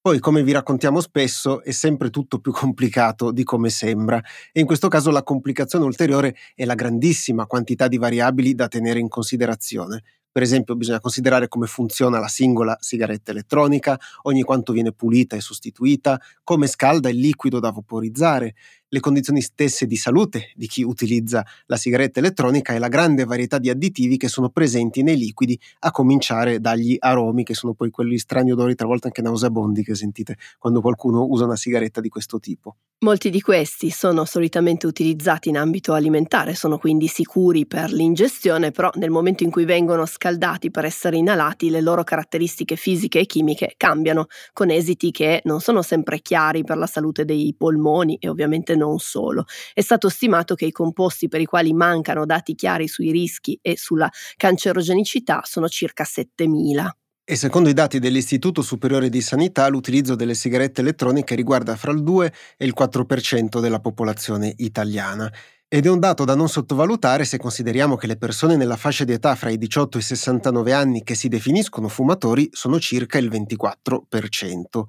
Poi, 0.00 0.20
come 0.20 0.44
vi 0.44 0.52
raccontiamo 0.52 1.00
spesso, 1.00 1.62
è 1.62 1.72
sempre 1.72 2.10
tutto 2.10 2.38
più 2.38 2.52
complicato 2.52 3.32
di 3.32 3.42
come 3.42 3.68
sembra 3.68 4.22
e 4.52 4.60
in 4.60 4.64
questo 4.64 4.86
caso 4.88 5.10
la 5.10 5.24
complicazione 5.24 5.84
ulteriore 5.84 6.36
è 6.54 6.64
la 6.64 6.76
grandissima 6.76 7.46
quantità 7.46 7.88
di 7.88 7.98
variabili 7.98 8.54
da 8.54 8.68
tenere 8.68 9.00
in 9.00 9.08
considerazione. 9.08 10.02
Per 10.30 10.42
esempio 10.42 10.76
bisogna 10.76 11.00
considerare 11.00 11.48
come 11.48 11.66
funziona 11.66 12.20
la 12.20 12.28
singola 12.28 12.76
sigaretta 12.80 13.32
elettronica, 13.32 13.98
ogni 14.22 14.42
quanto 14.42 14.72
viene 14.72 14.92
pulita 14.92 15.34
e 15.34 15.40
sostituita, 15.40 16.20
come 16.44 16.68
scalda 16.68 17.08
il 17.08 17.18
liquido 17.18 17.58
da 17.58 17.72
vaporizzare, 17.72 18.54
le 18.88 19.00
condizioni 19.00 19.40
stesse 19.40 19.86
di 19.86 19.96
salute 19.96 20.52
di 20.54 20.66
chi 20.66 20.82
utilizza 20.82 21.44
la 21.66 21.76
sigaretta 21.76 22.20
elettronica 22.20 22.72
e 22.72 22.78
la 22.78 22.88
grande 22.88 23.24
varietà 23.24 23.58
di 23.58 23.70
additivi 23.70 24.16
che 24.16 24.28
sono 24.28 24.48
presenti 24.48 25.02
nei 25.02 25.16
liquidi, 25.16 25.58
a 25.80 25.90
cominciare 25.90 26.60
dagli 26.60 26.96
aromi, 26.98 27.44
che 27.44 27.54
sono 27.54 27.74
poi 27.74 27.90
quelli 27.90 28.18
strani 28.18 28.52
odori, 28.52 28.74
talvolta 28.74 29.06
anche 29.06 29.22
nauseabondi, 29.22 29.82
che 29.82 29.94
sentite 29.94 30.36
quando 30.58 30.80
qualcuno 30.80 31.24
usa 31.24 31.44
una 31.44 31.56
sigaretta 31.56 32.00
di 32.00 32.08
questo 32.08 32.38
tipo. 32.38 32.76
Molti 33.00 33.30
di 33.30 33.40
questi 33.40 33.90
sono 33.90 34.24
solitamente 34.24 34.86
utilizzati 34.86 35.50
in 35.50 35.56
ambito 35.56 35.92
alimentare, 35.92 36.56
sono 36.56 36.78
quindi 36.78 37.06
sicuri 37.06 37.64
per 37.64 37.92
l'ingestione, 37.92 38.72
però 38.72 38.90
nel 38.94 39.10
momento 39.10 39.44
in 39.44 39.50
cui 39.50 39.64
vengono 39.64 40.04
scaldati 40.04 40.72
per 40.72 40.84
essere 40.84 41.16
inalati, 41.16 41.70
le 41.70 41.80
loro 41.80 42.02
caratteristiche 42.02 42.74
fisiche 42.74 43.20
e 43.20 43.26
chimiche 43.26 43.74
cambiano, 43.76 44.26
con 44.52 44.70
esiti 44.70 45.12
che 45.12 45.42
non 45.44 45.60
sono 45.60 45.82
sempre 45.82 46.20
chiari 46.20 46.64
per 46.64 46.76
la 46.76 46.86
salute 46.86 47.24
dei 47.24 47.54
polmoni 47.56 48.16
e 48.16 48.28
ovviamente 48.28 48.74
non 48.78 48.98
solo. 48.98 49.44
È 49.74 49.82
stato 49.82 50.08
stimato 50.08 50.54
che 50.54 50.64
i 50.64 50.72
composti 50.72 51.28
per 51.28 51.42
i 51.42 51.44
quali 51.44 51.74
mancano 51.74 52.24
dati 52.24 52.54
chiari 52.54 52.88
sui 52.88 53.10
rischi 53.10 53.58
e 53.60 53.76
sulla 53.76 54.10
cancerogenicità 54.38 55.42
sono 55.44 55.68
circa 55.68 56.04
7.000. 56.04 56.88
E 57.30 57.36
secondo 57.36 57.68
i 57.68 57.74
dati 57.74 57.98
dell'Istituto 57.98 58.62
Superiore 58.62 59.10
di 59.10 59.20
Sanità, 59.20 59.68
l'utilizzo 59.68 60.14
delle 60.14 60.32
sigarette 60.32 60.80
elettroniche 60.80 61.34
riguarda 61.34 61.76
fra 61.76 61.92
il 61.92 62.02
2 62.02 62.32
e 62.56 62.64
il 62.64 62.72
4% 62.74 63.60
della 63.60 63.80
popolazione 63.80 64.54
italiana. 64.56 65.30
Ed 65.68 65.84
è 65.84 65.90
un 65.90 65.98
dato 65.98 66.24
da 66.24 66.34
non 66.34 66.48
sottovalutare 66.48 67.26
se 67.26 67.36
consideriamo 67.36 67.96
che 67.96 68.06
le 68.06 68.16
persone 68.16 68.56
nella 68.56 68.78
fascia 68.78 69.04
di 69.04 69.12
età 69.12 69.34
fra 69.34 69.50
i 69.50 69.58
18 69.58 69.98
e 69.98 70.00
i 70.00 70.04
69 70.04 70.72
anni 70.72 71.02
che 71.02 71.14
si 71.14 71.28
definiscono 71.28 71.88
fumatori 71.88 72.48
sono 72.50 72.80
circa 72.80 73.18
il 73.18 73.28
24%. 73.28 74.84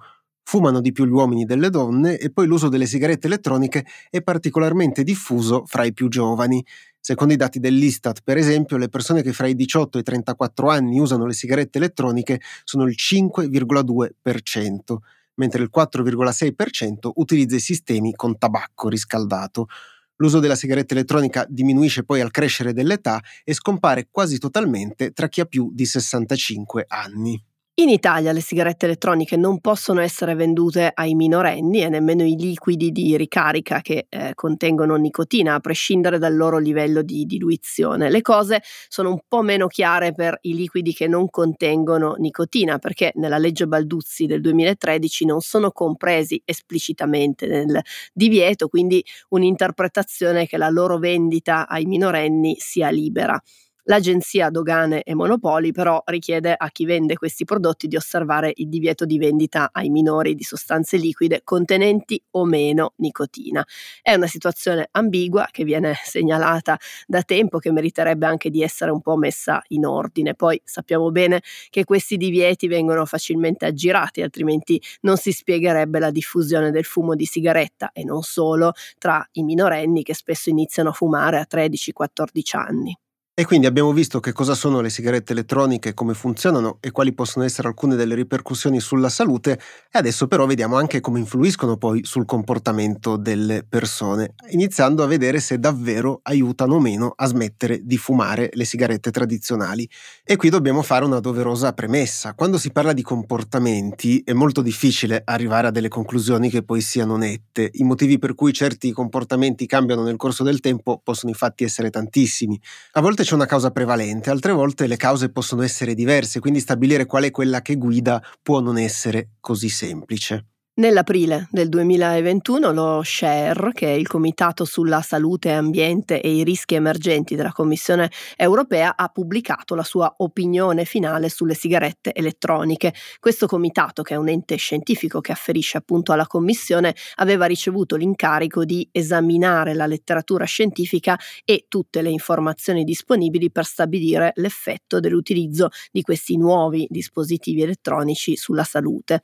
Fumano 0.50 0.82
di 0.82 0.92
più 0.92 1.06
gli 1.06 1.12
uomini 1.12 1.46
delle 1.46 1.70
donne 1.70 2.18
e 2.18 2.32
poi 2.32 2.48
l'uso 2.48 2.70
delle 2.70 2.88
sigarette 2.88 3.28
elettroniche 3.28 3.86
è 4.10 4.24
particolarmente 4.24 5.04
diffuso 5.04 5.64
fra 5.68 5.84
i 5.84 5.94
più 5.94 6.08
giovani. 6.08 6.66
Secondo 7.00 7.34
i 7.34 7.38
dati 7.38 7.60
dell'Istat, 7.60 8.22
per 8.24 8.38
esempio, 8.38 8.78
le 8.78 8.90
persone 8.90 9.22
che 9.22 9.32
fra 9.32 9.46
i 9.46 9.54
18 9.54 10.00
e 10.00 10.02
i 10.02 10.04
34 10.04 10.70
anni 10.70 11.00
usano 11.00 11.28
le 11.28 11.34
sigarette 11.34 11.78
elettroniche 11.78 12.42
sono 12.64 12.86
il 12.86 12.96
5,2%, 12.98 14.98
mentre 15.36 15.62
il 15.62 15.70
4,6% 15.72 17.12
utilizza 17.14 17.56
i 17.56 17.60
sistemi 17.60 18.16
con 18.16 18.40
tabacco 18.40 18.90
riscaldato. 18.90 19.68
L'uso 20.16 20.40
della 20.40 20.56
sigaretta 20.56 20.96
elettronica 20.96 21.46
diminuisce 21.48 22.04
poi 22.04 22.22
al 22.22 22.32
crescere 22.32 22.74
dell'età 22.74 23.22
e 23.44 23.54
scompare 23.54 24.08
quasi 24.10 24.40
totalmente 24.40 25.12
tra 25.12 25.28
chi 25.28 25.42
ha 25.42 25.46
più 25.46 25.70
di 25.72 25.86
65 25.86 26.86
anni. 26.88 27.40
In 27.80 27.88
Italia 27.88 28.34
le 28.34 28.42
sigarette 28.42 28.88
elettroniche 28.88 29.38
non 29.38 29.62
possono 29.62 30.02
essere 30.02 30.36
vendute 30.36 30.92
ai 30.94 31.16
minorenni 31.16 31.82
e 31.82 31.88
nemmeno 31.88 32.26
i 32.26 32.36
liquidi 32.36 32.92
di 32.92 33.16
ricarica 33.16 33.80
che 33.80 34.08
eh, 34.10 34.34
contengono 34.36 34.98
nicotina, 34.98 35.54
a 35.54 35.60
prescindere 35.62 36.18
dal 36.18 36.36
loro 36.36 36.58
livello 36.58 37.02
di 37.04 37.24
diluizione. 37.24 38.10
Le 38.10 38.22
cose 38.22 38.62
sono 38.90 39.12
un 39.12 39.22
po' 39.26 39.42
meno 39.44 39.68
chiare 39.68 40.12
per 40.12 40.40
i 40.42 40.56
liquidi 40.56 40.94
che 40.94 41.08
non 41.08 41.30
contengono 41.30 42.16
nicotina, 42.18 42.80
perché 42.80 43.14
nella 43.16 43.38
legge 43.38 43.66
Balduzzi 43.66 44.26
del 44.26 44.42
2013 44.42 45.24
non 45.24 45.40
sono 45.40 45.72
compresi 45.72 46.42
esplicitamente 46.44 47.48
nel 47.48 47.80
divieto, 48.12 48.68
quindi 48.68 49.02
un'interpretazione 49.30 50.48
che 50.48 50.58
la 50.58 50.70
loro 50.70 50.98
vendita 50.98 51.66
ai 51.66 51.86
minorenni 51.86 52.58
sia 52.60 52.90
libera. 52.90 53.42
L'Agenzia 53.90 54.52
Dogane 54.52 55.02
e 55.02 55.16
Monopoli 55.16 55.72
però 55.72 56.00
richiede 56.06 56.54
a 56.56 56.70
chi 56.70 56.86
vende 56.86 57.16
questi 57.16 57.44
prodotti 57.44 57.88
di 57.88 57.96
osservare 57.96 58.52
il 58.58 58.70
divieto 58.70 59.04
di 59.04 59.18
vendita 59.18 59.70
ai 59.72 59.90
minori 59.90 60.36
di 60.36 60.44
sostanze 60.44 60.96
liquide 60.98 61.42
contenenti 61.44 62.22
o 62.36 62.46
meno 62.46 62.94
nicotina. 62.98 63.66
È 64.04 64.14
una 64.14 64.28
situazione 64.28 64.90
ambigua 64.92 65.48
che 65.50 65.64
viene 65.64 65.96
segnalata 66.06 66.78
da 67.08 67.24
tempo 67.24 67.58
che 67.58 67.72
meriterebbe 67.72 68.28
anche 68.28 68.52
di 68.52 68.62
essere 68.62 68.92
un 68.92 69.02
po' 69.02 69.18
messa 69.18 69.60
in 69.70 69.88
ordine. 69.88 70.36
Poi 70.36 70.62
sappiamo 70.64 71.10
bene 71.10 71.42
che 71.72 71.84
questi 71.84 72.16
divieti 72.16 72.68
vengono 72.68 73.08
facilmente 73.08 73.66
aggirati, 73.66 74.22
altrimenti 74.22 74.80
non 75.02 75.18
si 75.18 75.32
spiegherebbe 75.32 75.98
la 75.98 76.12
diffusione 76.12 76.70
del 76.70 76.86
fumo 76.86 77.16
di 77.16 77.26
sigaretta 77.26 77.90
e 77.92 78.04
non 78.04 78.22
solo 78.22 78.74
tra 79.00 79.28
i 79.32 79.42
minorenni 79.42 80.04
che 80.04 80.14
spesso 80.14 80.52
iniziano 80.52 80.90
a 80.90 80.94
fumare 80.94 81.40
a 81.40 81.48
13-14 81.50 82.56
anni. 82.56 82.96
E 83.40 83.46
quindi 83.46 83.68
abbiamo 83.68 83.94
visto 83.94 84.20
che 84.20 84.34
cosa 84.34 84.54
sono 84.54 84.82
le 84.82 84.90
sigarette 84.90 85.32
elettroniche, 85.32 85.94
come 85.94 86.14
funzionano 86.14 86.78
e 86.82 86.92
quali 86.92 87.14
possono 87.14 87.46
essere 87.46 87.70
alcune 87.70 87.96
delle 87.96 88.14
ripercussioni 88.14 88.82
sulla 88.82 89.08
salute 89.08 89.54
e 89.90 89.98
adesso 89.98 90.28
però 90.28 90.46
vediamo 90.46 90.76
anche 90.76 91.00
come 91.00 91.20
influiscono 91.20 91.78
poi 91.78 92.04
sul 92.04 92.26
comportamento 92.26 93.16
delle 93.16 93.64
persone, 93.64 94.34
iniziando 94.50 95.04
a 95.04 95.08
vedere 95.08 95.40
se 95.40 95.58
davvero 95.58 96.20
aiutano 96.24 96.76
o 96.76 96.80
meno 96.82 97.14
a 97.16 97.28
smettere 97.28 97.80
di 97.82 97.96
fumare 97.96 98.50
le 98.52 98.66
sigarette 98.66 99.10
tradizionali. 99.10 99.90
E 100.26 100.36
qui 100.36 100.50
dobbiamo 100.50 100.82
fare 100.82 101.06
una 101.06 101.22
doverosa 101.22 101.72
premessa. 101.72 102.34
Quando 102.34 102.58
si 102.58 102.74
parla 102.74 102.92
di 102.92 103.04
comportamenti 103.04 104.22
è 104.22 104.34
molto 104.34 104.62
difficile 104.62 105.22
arrivare 105.24 105.68
a 105.68 105.72
delle 105.72 105.88
conclusioni 105.88 106.50
che 106.50 106.64
poi 106.64 106.82
siano 106.82 107.16
nette. 107.16 107.70
I 107.72 107.84
motivi 107.84 108.20
per 108.20 108.36
cui 108.36 108.52
certi 108.52 108.92
comportamenti 108.92 109.66
cambiano 109.66 110.04
nel 110.04 110.18
corso 110.18 110.44
del 110.44 110.60
tempo 110.60 111.00
possono 111.02 111.32
infatti 111.32 111.64
essere 111.64 111.90
tantissimi. 111.90 112.60
A 112.92 113.00
volte 113.00 113.28
c'è 113.30 113.36
una 113.36 113.46
causa 113.46 113.70
prevalente, 113.70 114.32
altre 114.32 114.54
volte 114.54 114.88
le 114.88 114.98
cause 114.98 115.30
possono 115.32 115.62
essere 115.62 115.94
diverse, 115.94 116.40
quindi 116.40 116.60
stabilire 116.60 117.06
qual 117.06 117.26
è 117.26 117.30
quella 117.30 117.62
che 117.62 117.76
guida 117.76 118.20
può 118.42 118.60
non 118.60 118.80
essere 118.80 119.34
così 119.40 119.70
semplice. 119.70 120.48
Nell'aprile 120.80 121.50
del 121.52 121.68
2021 121.68 122.72
lo 122.72 123.02
SHARE, 123.04 123.74
che 123.74 123.88
è 123.88 123.98
il 123.98 124.08
Comitato 124.08 124.64
sulla 124.64 125.02
Salute 125.02 125.52
Ambiente 125.52 126.22
e 126.22 126.34
i 126.34 126.46
rischi 126.46 126.76
emergenti 126.76 127.36
della 127.36 127.52
Commissione 127.52 128.10
europea, 128.38 128.96
ha 128.96 129.10
pubblicato 129.10 129.76
la 129.76 129.84
sua 129.84 130.14
opinione 130.20 130.86
finale 130.86 131.28
sulle 131.28 131.54
sigarette 131.54 132.14
elettroniche. 132.14 132.94
Questo 133.20 133.46
comitato, 133.46 134.04
che 134.04 134.14
è 134.14 134.18
un 134.18 134.30
ente 134.30 134.56
scientifico 134.56 135.20
che 135.20 135.34
afferisce 135.34 135.76
appunto 135.76 136.14
alla 136.14 136.28
Commissione, 136.28 136.96
aveva 137.16 137.46
ricevuto 137.46 137.98
l'incarico 137.98 138.64
di 138.64 138.88
esaminare 138.90 139.74
la 139.74 139.86
letteratura 139.86 140.46
scientifica 140.46 141.20
e 141.44 141.66
tutte 141.68 142.02
le 142.02 142.10
informazioni 142.10 142.86
disponibili 142.86 143.52
per 143.52 143.66
stabilire 143.66 144.32
l'effetto 144.36 145.02
dell'utilizzo 145.02 145.72
di 145.92 146.04
questi 146.04 146.38
nuovi 146.38 146.88
dispositivi 146.90 147.64
elettronici 147.64 148.38
sulla 148.38 148.64
salute. 148.64 149.22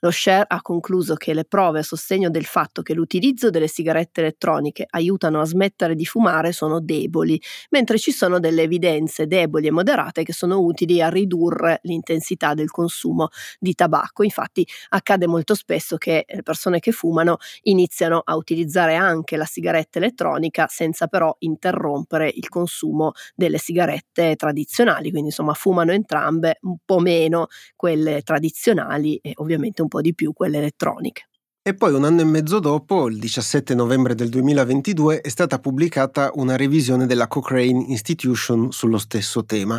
Lo 0.00 0.12
Share 0.12 0.44
ha 0.46 0.62
concluso 0.62 1.14
che 1.16 1.34
le 1.34 1.44
prove 1.44 1.80
a 1.80 1.82
sostegno 1.82 2.30
del 2.30 2.44
fatto 2.44 2.82
che 2.82 2.94
l'utilizzo 2.94 3.50
delle 3.50 3.66
sigarette 3.66 4.20
elettroniche 4.20 4.86
aiutano 4.90 5.40
a 5.40 5.44
smettere 5.44 5.96
di 5.96 6.04
fumare 6.06 6.52
sono 6.52 6.78
deboli, 6.80 7.40
mentre 7.70 7.98
ci 7.98 8.12
sono 8.12 8.38
delle 8.38 8.62
evidenze 8.62 9.26
deboli 9.26 9.66
e 9.66 9.72
moderate 9.72 10.22
che 10.22 10.32
sono 10.32 10.60
utili 10.60 11.02
a 11.02 11.08
ridurre 11.08 11.80
l'intensità 11.82 12.54
del 12.54 12.70
consumo 12.70 13.28
di 13.58 13.74
tabacco. 13.74 14.22
Infatti 14.22 14.64
accade 14.90 15.26
molto 15.26 15.54
spesso 15.56 15.96
che 15.96 16.24
le 16.28 16.42
persone 16.44 16.78
che 16.78 16.92
fumano 16.92 17.38
iniziano 17.62 18.22
a 18.24 18.36
utilizzare 18.36 18.94
anche 18.94 19.36
la 19.36 19.46
sigaretta 19.46 19.98
elettronica 19.98 20.66
senza 20.68 21.08
però 21.08 21.34
interrompere 21.40 22.28
il 22.32 22.48
consumo 22.48 23.12
delle 23.34 23.58
sigarette 23.58 24.36
tradizionali, 24.36 25.10
quindi 25.10 25.30
insomma 25.30 25.54
fumano 25.54 25.90
entrambe 25.90 26.58
un 26.62 26.76
po' 26.84 27.00
meno 27.00 27.48
quelle 27.74 28.22
tradizionali 28.22 29.16
e 29.16 29.32
ovviamente 29.36 29.82
un 29.82 29.87
un 29.88 29.88
po' 29.88 30.00
di 30.02 30.14
più 30.14 30.32
quelle 30.32 30.58
elettroniche. 30.58 31.28
E 31.62 31.74
poi 31.74 31.92
un 31.92 32.04
anno 32.04 32.20
e 32.20 32.24
mezzo 32.24 32.60
dopo, 32.60 33.08
il 33.08 33.18
17 33.18 33.74
novembre 33.74 34.14
del 34.14 34.28
2022, 34.28 35.20
è 35.20 35.28
stata 35.28 35.58
pubblicata 35.58 36.30
una 36.34 36.56
revisione 36.56 37.04
della 37.06 37.26
Cochrane 37.26 37.84
Institution 37.88 38.70
sullo 38.70 38.96
stesso 38.96 39.44
tema. 39.44 39.78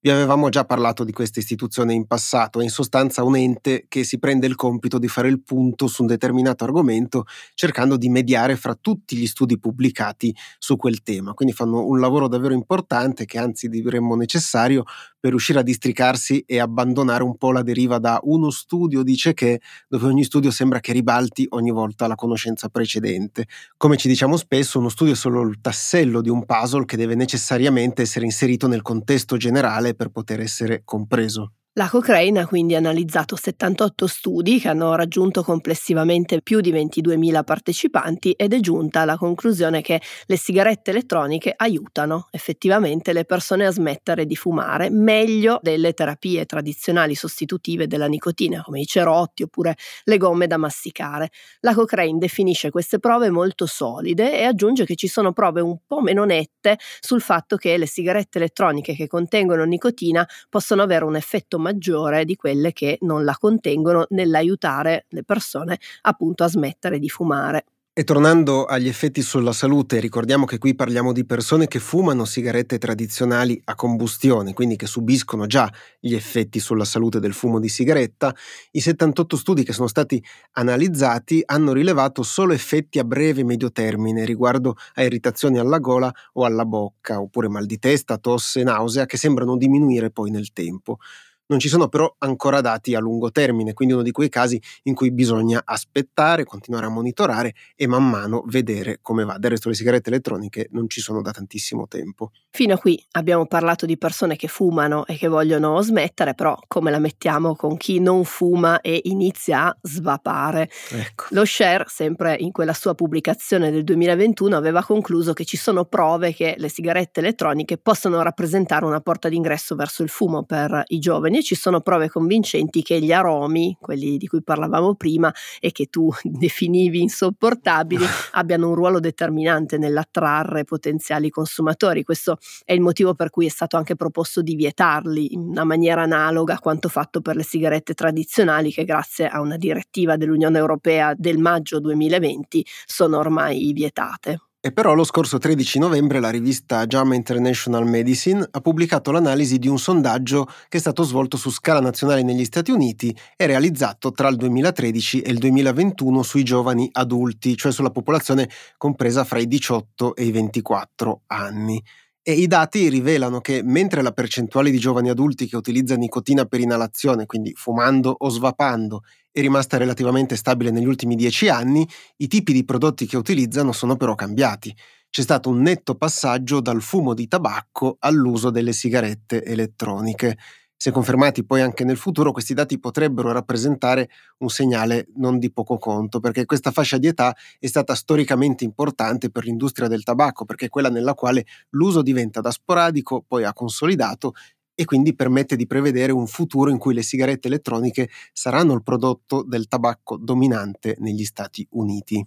Vi 0.00 0.10
avevamo 0.10 0.50
già 0.50 0.64
parlato 0.64 1.02
di 1.02 1.12
questa 1.12 1.40
istituzione 1.40 1.94
in 1.94 2.06
passato, 2.06 2.60
è 2.60 2.62
in 2.62 2.68
sostanza 2.68 3.24
un 3.24 3.36
ente 3.36 3.86
che 3.88 4.04
si 4.04 4.18
prende 4.18 4.46
il 4.46 4.54
compito 4.54 4.98
di 4.98 5.08
fare 5.08 5.28
il 5.28 5.42
punto 5.42 5.86
su 5.86 6.02
un 6.02 6.08
determinato 6.08 6.62
argomento, 6.62 7.24
cercando 7.54 7.96
di 7.96 8.10
mediare 8.10 8.54
fra 8.54 8.76
tutti 8.78 9.16
gli 9.16 9.26
studi 9.26 9.58
pubblicati 9.58 10.32
su 10.58 10.76
quel 10.76 11.02
tema. 11.02 11.32
Quindi 11.32 11.54
fanno 11.54 11.86
un 11.86 11.98
lavoro 11.98 12.28
davvero 12.28 12.52
importante 12.52 13.24
che 13.24 13.38
anzi 13.38 13.68
diremmo 13.68 14.14
necessario 14.14 14.84
per 15.24 15.32
riuscire 15.32 15.60
a 15.60 15.62
districarsi 15.62 16.44
e 16.46 16.60
abbandonare 16.60 17.22
un 17.22 17.38
po' 17.38 17.50
la 17.50 17.62
deriva 17.62 17.96
da 17.96 18.20
uno 18.24 18.50
studio 18.50 19.02
dice 19.02 19.32
che, 19.32 19.62
dove 19.88 20.04
ogni 20.06 20.22
studio 20.22 20.50
sembra 20.50 20.80
che 20.80 20.92
ribalti 20.92 21.46
ogni 21.52 21.70
volta 21.70 22.06
la 22.06 22.14
conoscenza 22.14 22.68
precedente. 22.68 23.46
Come 23.78 23.96
ci 23.96 24.06
diciamo 24.06 24.36
spesso, 24.36 24.78
uno 24.78 24.90
studio 24.90 25.14
è 25.14 25.16
solo 25.16 25.40
il 25.48 25.62
tassello 25.62 26.20
di 26.20 26.28
un 26.28 26.44
puzzle 26.44 26.84
che 26.84 26.98
deve 26.98 27.14
necessariamente 27.14 28.02
essere 28.02 28.26
inserito 28.26 28.68
nel 28.68 28.82
contesto 28.82 29.38
generale 29.38 29.94
per 29.94 30.10
poter 30.10 30.40
essere 30.40 30.82
compreso. 30.84 31.52
La 31.76 31.88
Cochrane 31.88 32.38
ha 32.38 32.46
quindi 32.46 32.76
analizzato 32.76 33.34
78 33.34 34.06
studi 34.06 34.60
che 34.60 34.68
hanno 34.68 34.94
raggiunto 34.94 35.42
complessivamente 35.42 36.40
più 36.40 36.60
di 36.60 36.72
22.000 36.72 37.42
partecipanti 37.42 38.30
ed 38.30 38.52
è 38.52 38.60
giunta 38.60 39.00
alla 39.00 39.16
conclusione 39.16 39.80
che 39.80 40.00
le 40.26 40.36
sigarette 40.36 40.92
elettroniche 40.92 41.52
aiutano 41.56 42.28
effettivamente 42.30 43.12
le 43.12 43.24
persone 43.24 43.66
a 43.66 43.72
smettere 43.72 44.24
di 44.24 44.36
fumare 44.36 44.88
meglio 44.88 45.58
delle 45.62 45.94
terapie 45.94 46.44
tradizionali 46.46 47.16
sostitutive 47.16 47.88
della 47.88 48.06
nicotina 48.06 48.62
come 48.62 48.78
i 48.78 48.86
cerotti 48.86 49.42
oppure 49.42 49.74
le 50.04 50.16
gomme 50.16 50.46
da 50.46 50.58
masticare. 50.58 51.30
La 51.62 51.74
Cochrane 51.74 52.18
definisce 52.18 52.70
queste 52.70 53.00
prove 53.00 53.30
molto 53.30 53.66
solide 53.66 54.38
e 54.38 54.44
aggiunge 54.44 54.84
che 54.84 54.94
ci 54.94 55.08
sono 55.08 55.32
prove 55.32 55.60
un 55.60 55.76
po' 55.84 56.00
meno 56.00 56.22
nette 56.22 56.78
sul 57.00 57.20
fatto 57.20 57.56
che 57.56 57.76
le 57.76 57.86
sigarette 57.86 58.38
elettroniche 58.38 58.94
che 58.94 59.08
contengono 59.08 59.64
nicotina 59.64 60.24
possono 60.48 60.82
avere 60.82 61.04
un 61.04 61.16
effetto 61.16 61.62
maggiore 61.64 62.26
di 62.26 62.36
quelle 62.36 62.74
che 62.74 62.98
non 63.00 63.24
la 63.24 63.36
contengono 63.38 64.06
nell'aiutare 64.10 65.06
le 65.08 65.24
persone 65.24 65.78
appunto 66.02 66.44
a 66.44 66.48
smettere 66.48 66.98
di 66.98 67.08
fumare. 67.08 67.64
E 67.96 68.02
tornando 68.02 68.64
agli 68.64 68.88
effetti 68.88 69.22
sulla 69.22 69.52
salute, 69.52 70.00
ricordiamo 70.00 70.46
che 70.46 70.58
qui 70.58 70.74
parliamo 70.74 71.12
di 71.12 71.24
persone 71.24 71.68
che 71.68 71.78
fumano 71.78 72.24
sigarette 72.24 72.76
tradizionali 72.76 73.60
a 73.66 73.76
combustione, 73.76 74.52
quindi 74.52 74.74
che 74.74 74.88
subiscono 74.88 75.46
già 75.46 75.72
gli 76.00 76.12
effetti 76.12 76.58
sulla 76.58 76.84
salute 76.84 77.20
del 77.20 77.34
fumo 77.34 77.60
di 77.60 77.68
sigaretta. 77.68 78.34
I 78.72 78.80
78 78.80 79.36
studi 79.36 79.62
che 79.62 79.72
sono 79.72 79.86
stati 79.86 80.20
analizzati 80.54 81.40
hanno 81.46 81.72
rilevato 81.72 82.24
solo 82.24 82.52
effetti 82.52 82.98
a 82.98 83.04
breve 83.04 83.42
e 83.42 83.44
medio 83.44 83.70
termine 83.70 84.24
riguardo 84.24 84.74
a 84.94 85.04
irritazioni 85.04 85.60
alla 85.60 85.78
gola 85.78 86.12
o 86.32 86.44
alla 86.44 86.64
bocca, 86.64 87.20
oppure 87.20 87.48
mal 87.48 87.64
di 87.64 87.78
testa, 87.78 88.18
tosse, 88.18 88.64
nausea, 88.64 89.06
che 89.06 89.18
sembrano 89.18 89.56
diminuire 89.56 90.10
poi 90.10 90.30
nel 90.32 90.52
tempo. 90.52 90.98
Non 91.46 91.58
ci 91.58 91.68
sono 91.68 91.88
però 91.88 92.14
ancora 92.20 92.62
dati 92.62 92.94
a 92.94 93.00
lungo 93.00 93.30
termine, 93.30 93.74
quindi 93.74 93.92
uno 93.92 94.02
di 94.02 94.12
quei 94.12 94.30
casi 94.30 94.58
in 94.84 94.94
cui 94.94 95.12
bisogna 95.12 95.60
aspettare, 95.62 96.44
continuare 96.44 96.86
a 96.86 96.88
monitorare 96.88 97.54
e 97.76 97.86
man 97.86 98.08
mano 98.08 98.44
vedere 98.46 99.00
come 99.02 99.24
va. 99.24 99.36
Del 99.36 99.50
resto 99.50 99.68
le 99.68 99.74
sigarette 99.74 100.08
elettroniche 100.08 100.68
non 100.70 100.88
ci 100.88 101.02
sono 101.02 101.20
da 101.20 101.32
tantissimo 101.32 101.86
tempo. 101.86 102.30
Fino 102.50 102.72
a 102.72 102.78
qui 102.78 103.04
abbiamo 103.10 103.44
parlato 103.44 103.84
di 103.84 103.98
persone 103.98 104.36
che 104.36 104.48
fumano 104.48 105.04
e 105.04 105.16
che 105.16 105.28
vogliono 105.28 105.78
smettere, 105.82 106.32
però 106.34 106.56
come 106.66 106.90
la 106.90 106.98
mettiamo 106.98 107.54
con 107.54 107.76
chi 107.76 108.00
non 108.00 108.24
fuma 108.24 108.80
e 108.80 109.00
inizia 109.04 109.66
a 109.66 109.76
svapare? 109.82 110.70
Ecco. 110.92 111.26
Lo 111.30 111.44
Share, 111.44 111.84
sempre 111.88 112.36
in 112.38 112.52
quella 112.52 112.72
sua 112.72 112.94
pubblicazione 112.94 113.70
del 113.70 113.84
2021, 113.84 114.56
aveva 114.56 114.82
concluso 114.82 115.34
che 115.34 115.44
ci 115.44 115.58
sono 115.58 115.84
prove 115.84 116.32
che 116.32 116.54
le 116.56 116.70
sigarette 116.70 117.20
elettroniche 117.20 117.76
possono 117.76 118.22
rappresentare 118.22 118.86
una 118.86 119.00
porta 119.00 119.28
d'ingresso 119.28 119.74
verso 119.74 120.02
il 120.02 120.08
fumo 120.08 120.44
per 120.44 120.84
i 120.86 120.98
giovani 120.98 121.32
giovani 121.33 121.33
e 121.38 121.42
ci 121.42 121.54
sono 121.54 121.80
prove 121.80 122.08
convincenti 122.08 122.82
che 122.82 123.00
gli 123.00 123.12
aromi, 123.12 123.76
quelli 123.80 124.16
di 124.16 124.26
cui 124.26 124.42
parlavamo 124.42 124.94
prima 124.94 125.32
e 125.60 125.72
che 125.72 125.86
tu 125.86 126.10
definivi 126.22 127.00
insopportabili, 127.02 128.04
abbiano 128.32 128.68
un 128.68 128.74
ruolo 128.74 129.00
determinante 129.00 129.78
nell'attrarre 129.78 130.64
potenziali 130.64 131.30
consumatori. 131.30 132.02
Questo 132.04 132.38
è 132.64 132.72
il 132.72 132.80
motivo 132.80 133.14
per 133.14 133.30
cui 133.30 133.46
è 133.46 133.50
stato 133.50 133.76
anche 133.76 133.96
proposto 133.96 134.42
di 134.42 134.54
vietarli 134.54 135.34
in 135.34 135.40
una 135.40 135.64
maniera 135.64 136.02
analoga 136.02 136.54
a 136.54 136.58
quanto 136.60 136.88
fatto 136.88 137.20
per 137.20 137.36
le 137.36 137.42
sigarette 137.42 137.94
tradizionali 137.94 138.72
che 138.72 138.84
grazie 138.84 139.28
a 139.28 139.40
una 139.40 139.56
direttiva 139.56 140.16
dell'Unione 140.16 140.58
Europea 140.58 141.14
del 141.16 141.38
maggio 141.38 141.80
2020 141.80 142.64
sono 142.86 143.18
ormai 143.18 143.72
vietate. 143.72 144.43
E 144.66 144.72
però 144.72 144.94
lo 144.94 145.04
scorso 145.04 145.36
13 145.36 145.78
novembre 145.78 146.20
la 146.20 146.30
rivista 146.30 146.86
JAMA 146.86 147.14
International 147.14 147.86
Medicine 147.86 148.48
ha 148.50 148.60
pubblicato 148.62 149.10
l'analisi 149.10 149.58
di 149.58 149.68
un 149.68 149.78
sondaggio 149.78 150.46
che 150.70 150.78
è 150.78 150.80
stato 150.80 151.02
svolto 151.02 151.36
su 151.36 151.50
scala 151.50 151.80
nazionale 151.80 152.22
negli 152.22 152.46
Stati 152.46 152.70
Uniti 152.70 153.14
e 153.36 153.44
realizzato 153.44 154.12
tra 154.12 154.28
il 154.28 154.36
2013 154.36 155.20
e 155.20 155.32
il 155.32 155.36
2021 155.36 156.22
sui 156.22 156.44
giovani 156.44 156.88
adulti, 156.92 157.58
cioè 157.58 157.72
sulla 157.72 157.90
popolazione 157.90 158.48
compresa 158.78 159.24
fra 159.24 159.38
i 159.38 159.46
18 159.46 160.16
e 160.16 160.24
i 160.24 160.30
24 160.30 161.20
anni. 161.26 161.84
E 162.26 162.32
i 162.32 162.46
dati 162.46 162.88
rivelano 162.88 163.42
che 163.42 163.60
mentre 163.62 164.00
la 164.00 164.10
percentuale 164.12 164.70
di 164.70 164.78
giovani 164.78 165.10
adulti 165.10 165.46
che 165.46 165.56
utilizzano 165.56 166.00
nicotina 166.00 166.46
per 166.46 166.60
inalazione, 166.60 167.26
quindi 167.26 167.52
fumando 167.54 168.14
o 168.16 168.30
svapando, 168.30 169.02
è 169.30 169.42
rimasta 169.42 169.76
relativamente 169.76 170.34
stabile 170.34 170.70
negli 170.70 170.86
ultimi 170.86 171.16
dieci 171.16 171.48
anni, 171.48 171.86
i 172.16 172.26
tipi 172.26 172.54
di 172.54 172.64
prodotti 172.64 173.04
che 173.04 173.18
utilizzano 173.18 173.72
sono 173.72 173.96
però 173.96 174.14
cambiati. 174.14 174.74
C'è 175.10 175.20
stato 175.20 175.50
un 175.50 175.60
netto 175.60 175.96
passaggio 175.96 176.60
dal 176.60 176.80
fumo 176.80 177.12
di 177.12 177.28
tabacco 177.28 177.96
all'uso 177.98 178.48
delle 178.48 178.72
sigarette 178.72 179.44
elettroniche. 179.44 180.38
Se 180.76 180.90
confermati 180.90 181.44
poi 181.44 181.62
anche 181.62 181.84
nel 181.84 181.96
futuro, 181.96 182.32
questi 182.32 182.52
dati 182.52 182.78
potrebbero 182.78 183.32
rappresentare 183.32 184.10
un 184.38 184.50
segnale 184.50 185.06
non 185.16 185.38
di 185.38 185.50
poco 185.50 185.78
conto, 185.78 186.20
perché 186.20 186.44
questa 186.44 186.72
fascia 186.72 186.98
di 186.98 187.06
età 187.06 187.34
è 187.58 187.66
stata 187.66 187.94
storicamente 187.94 188.64
importante 188.64 189.30
per 189.30 189.44
l'industria 189.44 189.88
del 189.88 190.02
tabacco, 190.02 190.44
perché 190.44 190.66
è 190.66 190.68
quella 190.68 190.90
nella 190.90 191.14
quale 191.14 191.46
l'uso 191.70 192.02
diventa 192.02 192.40
da 192.40 192.50
sporadico, 192.50 193.24
poi 193.26 193.44
ha 193.44 193.54
consolidato 193.54 194.34
e 194.74 194.84
quindi 194.84 195.14
permette 195.14 195.56
di 195.56 195.66
prevedere 195.66 196.12
un 196.12 196.26
futuro 196.26 196.68
in 196.68 196.78
cui 196.78 196.94
le 196.94 197.02
sigarette 197.02 197.46
elettroniche 197.46 198.10
saranno 198.32 198.74
il 198.74 198.82
prodotto 198.82 199.42
del 199.42 199.68
tabacco 199.68 200.16
dominante 200.16 200.96
negli 200.98 201.24
Stati 201.24 201.66
Uniti. 201.70 202.26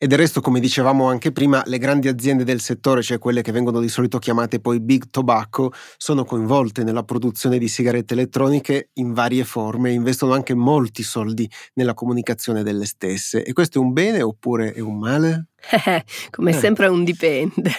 E 0.00 0.06
del 0.06 0.18
resto, 0.18 0.40
come 0.40 0.60
dicevamo 0.60 1.08
anche 1.08 1.32
prima, 1.32 1.60
le 1.66 1.76
grandi 1.78 2.06
aziende 2.06 2.44
del 2.44 2.60
settore, 2.60 3.02
cioè 3.02 3.18
quelle 3.18 3.42
che 3.42 3.50
vengono 3.50 3.80
di 3.80 3.88
solito 3.88 4.18
chiamate 4.18 4.60
poi 4.60 4.78
big 4.78 5.10
tobacco, 5.10 5.72
sono 5.96 6.24
coinvolte 6.24 6.84
nella 6.84 7.02
produzione 7.02 7.58
di 7.58 7.66
sigarette 7.66 8.14
elettroniche 8.14 8.90
in 8.94 9.12
varie 9.12 9.42
forme 9.42 9.90
e 9.90 9.94
investono 9.94 10.34
anche 10.34 10.54
molti 10.54 11.02
soldi 11.02 11.50
nella 11.74 11.94
comunicazione 11.94 12.62
delle 12.62 12.86
stesse. 12.86 13.42
E 13.42 13.52
questo 13.52 13.78
è 13.78 13.82
un 13.82 13.92
bene 13.92 14.22
oppure 14.22 14.72
è 14.72 14.78
un 14.78 14.98
male? 14.98 15.48
Eh, 15.70 16.04
come 16.30 16.50
eh. 16.50 16.54
sempre 16.54 16.86
un 16.86 17.04
dipende. 17.04 17.70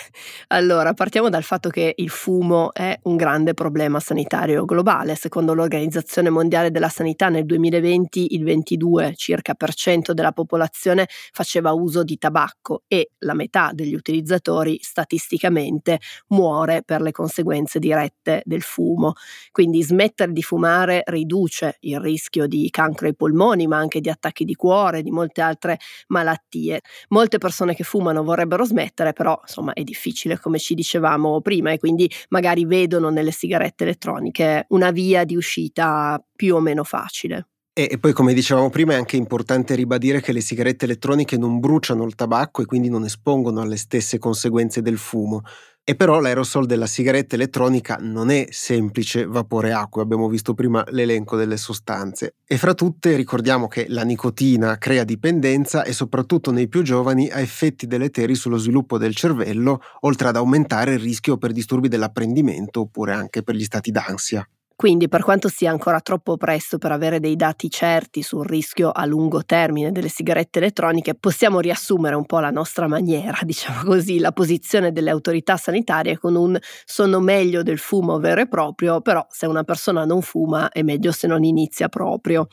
Allora, 0.48 0.94
partiamo 0.94 1.30
dal 1.30 1.44
fatto 1.44 1.70
che 1.70 1.94
il 1.96 2.10
fumo 2.10 2.74
è 2.74 3.00
un 3.04 3.15
grande 3.15 3.54
problema 3.54 4.00
sanitario 4.00 4.65
globale. 4.65 5.15
Secondo 5.15 5.54
l'Organizzazione 5.54 6.30
Mondiale 6.30 6.72
della 6.72 6.89
Sanità 6.89 7.30
nel 7.30 7.46
2020 7.46 8.36
il 8.36 8.44
22 8.44 9.13
circa 9.15 9.54
per 9.54 9.74
cento 9.74 10.13
della 10.13 10.34
popolazione 10.34 11.08
faceva 11.32 11.72
uso 11.72 12.04
di 12.04 12.18
tabacco 12.18 12.84
e 12.88 13.12
la 13.20 13.34
metà 13.34 13.72
degli 13.74 13.96
utilizzatori 13.96 14.78
statisticamente 14.82 16.00
muore 16.28 16.84
per 16.84 17.02
le 17.02 17.12
conseguenze 17.12 17.80
dirette 17.80 18.42
del 18.46 18.62
fumo. 18.62 19.13
Quindi 19.52 19.82
smettere 19.82 20.34
di 20.34 20.44
fumare 20.44 21.02
riduce 21.06 21.78
il 21.82 22.00
rischio 22.00 22.46
di 22.46 22.70
cancro 22.70 23.08
ai 23.08 23.15
polmoni, 23.15 23.68
ma 23.68 23.78
anche 23.78 24.02
di 24.02 24.10
attacchi 24.10 24.44
di 24.44 24.56
cuore, 24.56 25.02
di 25.02 25.12
molte 25.12 25.42
altre 25.42 25.80
malattie. 26.08 26.82
Molte 27.10 27.38
persone 27.38 27.68
persone 27.69 27.75
che 27.75 27.84
fumano 27.84 28.23
vorrebbero 28.23 28.63
smettere, 28.65 29.13
però 29.13 29.38
insomma 29.41 29.73
è 29.73 29.84
difficile 29.84 30.39
come 30.39 30.60
ci 30.60 30.73
dicevamo 30.73 31.41
prima 31.41 31.71
e 31.71 31.77
quindi 31.77 32.10
magari 32.29 32.65
vedono 32.65 33.10
nelle 33.10 33.32
sigarette 33.32 33.84
elettroniche 33.84 34.65
una 34.69 34.91
via 34.91 35.23
di 35.23 35.36
uscita 35.36 36.23
più 36.36 36.55
o 36.55 36.60
meno 36.60 36.84
facile. 36.84 37.47
E, 37.73 37.97
poi, 37.97 38.12
come 38.12 38.34
dicevamo 38.34 38.69
prima, 38.69 38.93
è 38.93 38.97
anche 38.97 39.15
importante 39.15 39.73
ribadire 39.73 40.19
che 40.19 40.34
le 40.34 40.41
sigarette 40.41 40.84
elettroniche 40.86 41.38
non 41.38 41.60
bruciano 41.60 42.03
il 42.03 42.15
tabacco 42.15 42.62
e 42.62 42.65
quindi 42.65 42.89
non 42.89 43.05
espongono 43.05 43.62
alle 43.62 43.77
stesse 43.77 44.17
conseguenze 44.17 44.82
del 44.82 44.97
fumo. 44.97 45.43
E 45.89 45.95
però 45.95 46.19
l'aerosol 46.19 46.65
della 46.65 46.86
sigaretta 46.86 47.36
elettronica 47.36 47.97
non 47.99 48.29
è 48.29 48.47
semplice 48.49 49.25
vapore 49.25 49.71
acqua, 49.71 50.03
abbiamo 50.03 50.27
visto 50.27 50.53
prima 50.53 50.84
l'elenco 50.89 51.36
delle 51.36 51.58
sostanze. 51.58 52.36
E 52.45 52.58
fra 52.58 52.73
tutte 52.75 53.15
ricordiamo 53.15 53.67
che 53.67 53.86
la 53.88 54.03
nicotina 54.03 54.77
crea 54.77 55.03
dipendenza 55.03 55.84
e 55.84 55.93
soprattutto 55.93 56.51
nei 56.51 56.67
più 56.67 56.84
giovani 56.84 57.29
ha 57.29 57.39
effetti 57.39 57.88
deleteri 57.88 58.36
sullo 58.36 58.58
sviluppo 58.58 58.97
del 58.99 59.15
cervello, 59.15 59.82
oltre 60.01 60.27
ad 60.27 60.36
aumentare 60.36 60.93
il 60.93 60.99
rischio 60.99 61.38
per 61.38 61.53
disturbi 61.53 61.88
dell'apprendimento 61.88 62.82
oppure 62.82 63.13
anche 63.13 63.41
per 63.41 63.55
gli 63.55 63.63
stati 63.63 63.89
d'ansia. 63.89 64.47
Quindi, 64.80 65.10
per 65.10 65.24
quanto 65.24 65.50
sia 65.50 65.72
ancora 65.72 66.00
troppo 66.00 66.38
presto 66.38 66.78
per 66.78 66.94
avere 66.94 67.20
dei 67.20 67.36
dati 67.36 67.70
certi 67.70 68.22
sul 68.22 68.46
rischio 68.46 68.92
a 68.92 69.04
lungo 69.04 69.44
termine 69.44 69.92
delle 69.92 70.08
sigarette 70.08 70.60
elettroniche, 70.60 71.15
possiamo 71.15 71.60
riassumere 71.60 72.15
un 72.15 72.26
po' 72.26 72.39
la 72.39 72.50
nostra 72.50 72.88
maniera, 72.88 73.39
diciamo 73.44 73.84
così, 73.84 74.20
la 74.20 74.32
posizione 74.32 74.94
delle 74.94 75.10
autorità 75.10 75.58
sanitarie 75.58 76.18
con 76.18 76.36
un 76.36 76.58
sono 76.86 77.20
meglio 77.20 77.62
del 77.62 77.78
fumo 77.78 78.20
vero 78.20 78.39
e 78.39 78.48
proprio, 78.48 79.02
però 79.02 79.26
se 79.30 79.48
una 79.48 79.65
persona 79.65 80.06
non 80.06 80.22
fuma 80.22 80.70
è 80.70 80.82
meglio 80.82 81.12
se 81.12 81.28
non 81.28 81.44
inizia 81.44 81.89
proprio. 81.89 82.48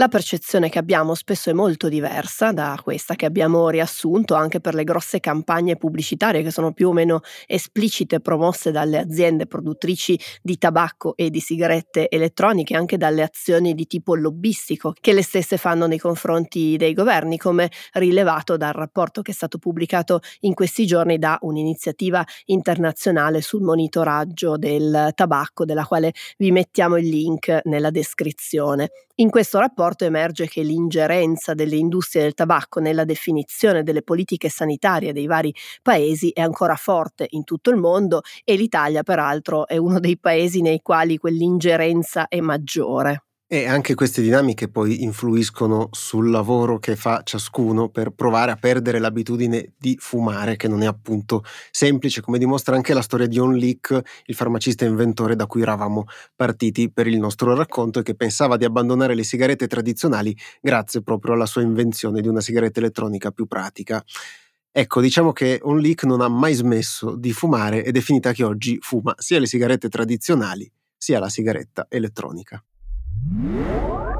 La 0.00 0.08
percezione 0.08 0.70
che 0.70 0.78
abbiamo 0.78 1.14
spesso 1.14 1.50
è 1.50 1.52
molto 1.52 1.90
diversa 1.90 2.52
da 2.52 2.80
questa 2.82 3.16
che 3.16 3.26
abbiamo 3.26 3.68
riassunto 3.68 4.32
anche 4.32 4.58
per 4.58 4.74
le 4.74 4.82
grosse 4.82 5.20
campagne 5.20 5.76
pubblicitarie 5.76 6.42
che 6.42 6.50
sono 6.50 6.72
più 6.72 6.88
o 6.88 6.92
meno 6.94 7.20
esplicite 7.46 8.20
promosse 8.20 8.70
dalle 8.70 8.96
aziende 8.96 9.46
produttrici 9.46 10.18
di 10.40 10.56
tabacco 10.56 11.14
e 11.16 11.28
di 11.28 11.38
sigarette 11.38 12.08
elettroniche, 12.08 12.76
anche 12.76 12.96
dalle 12.96 13.22
azioni 13.22 13.74
di 13.74 13.86
tipo 13.86 14.14
lobbistico 14.14 14.94
che 14.98 15.12
le 15.12 15.22
stesse 15.22 15.58
fanno 15.58 15.86
nei 15.86 15.98
confronti 15.98 16.78
dei 16.78 16.94
governi, 16.94 17.36
come 17.36 17.70
rilevato 17.92 18.56
dal 18.56 18.72
rapporto 18.72 19.20
che 19.20 19.32
è 19.32 19.34
stato 19.34 19.58
pubblicato 19.58 20.20
in 20.40 20.54
questi 20.54 20.86
giorni 20.86 21.18
da 21.18 21.36
un'iniziativa 21.42 22.24
internazionale 22.46 23.42
sul 23.42 23.60
monitoraggio 23.60 24.56
del 24.56 25.10
tabacco, 25.14 25.66
della 25.66 25.84
quale 25.84 26.14
vi 26.38 26.52
mettiamo 26.52 26.96
il 26.96 27.06
link 27.06 27.60
nella 27.64 27.90
descrizione. 27.90 28.88
In 29.20 29.30
questo 29.30 29.60
rapporto 29.60 30.04
emerge 30.04 30.48
che 30.48 30.62
l'ingerenza 30.62 31.54
delle 31.54 31.76
industrie 31.76 32.22
del 32.22 32.34
tabacco 32.34 32.80
nella 32.80 33.04
definizione 33.04 33.82
delle 33.84 34.02
politiche 34.02 34.48
sanitarie 34.48 35.12
dei 35.12 35.26
vari 35.26 35.54
paesi 35.80 36.30
è 36.30 36.40
ancora 36.40 36.74
forte 36.74 37.26
in 37.30 37.44
tutto 37.44 37.70
il 37.70 37.76
mondo 37.76 38.22
e 38.42 38.56
l'Italia 38.56 39.02
peraltro 39.02 39.66
è 39.68 39.76
uno 39.76 40.00
dei 40.00 40.18
paesi 40.18 40.60
nei 40.60 40.80
quali 40.80 41.18
quell'ingerenza 41.18 42.26
è 42.26 42.40
maggiore. 42.40 43.26
E 43.52 43.66
anche 43.66 43.96
queste 43.96 44.22
dinamiche 44.22 44.68
poi 44.68 45.02
influiscono 45.02 45.88
sul 45.90 46.30
lavoro 46.30 46.78
che 46.78 46.94
fa 46.94 47.22
ciascuno 47.24 47.88
per 47.88 48.10
provare 48.10 48.52
a 48.52 48.56
perdere 48.56 49.00
l'abitudine 49.00 49.72
di 49.76 49.96
fumare, 49.98 50.54
che 50.54 50.68
non 50.68 50.82
è 50.82 50.86
appunto 50.86 51.42
semplice, 51.72 52.20
come 52.20 52.38
dimostra 52.38 52.76
anche 52.76 52.94
la 52.94 53.02
storia 53.02 53.26
di 53.26 53.40
On 53.40 53.56
Leak, 53.56 54.02
il 54.26 54.36
farmacista 54.36 54.84
inventore 54.84 55.34
da 55.34 55.46
cui 55.46 55.62
eravamo 55.62 56.04
partiti 56.36 56.92
per 56.92 57.08
il 57.08 57.18
nostro 57.18 57.52
racconto 57.56 57.98
e 57.98 58.02
che 58.04 58.14
pensava 58.14 58.56
di 58.56 58.64
abbandonare 58.64 59.16
le 59.16 59.24
sigarette 59.24 59.66
tradizionali 59.66 60.32
grazie 60.60 61.02
proprio 61.02 61.34
alla 61.34 61.46
sua 61.46 61.62
invenzione 61.62 62.20
di 62.20 62.28
una 62.28 62.40
sigaretta 62.40 62.78
elettronica 62.78 63.32
più 63.32 63.46
pratica. 63.46 64.00
Ecco, 64.70 65.00
diciamo 65.00 65.32
che 65.32 65.58
On 65.62 65.80
Leak 65.80 66.04
non 66.04 66.20
ha 66.20 66.28
mai 66.28 66.54
smesso 66.54 67.16
di 67.16 67.32
fumare 67.32 67.82
ed 67.84 67.96
è 67.96 68.00
finita 68.00 68.30
che 68.32 68.44
oggi 68.44 68.78
fuma 68.80 69.12
sia 69.18 69.40
le 69.40 69.46
sigarette 69.46 69.88
tradizionali 69.88 70.70
sia 70.96 71.18
la 71.18 71.28
sigaretta 71.28 71.86
elettronica. 71.88 72.62
What? 73.12 74.19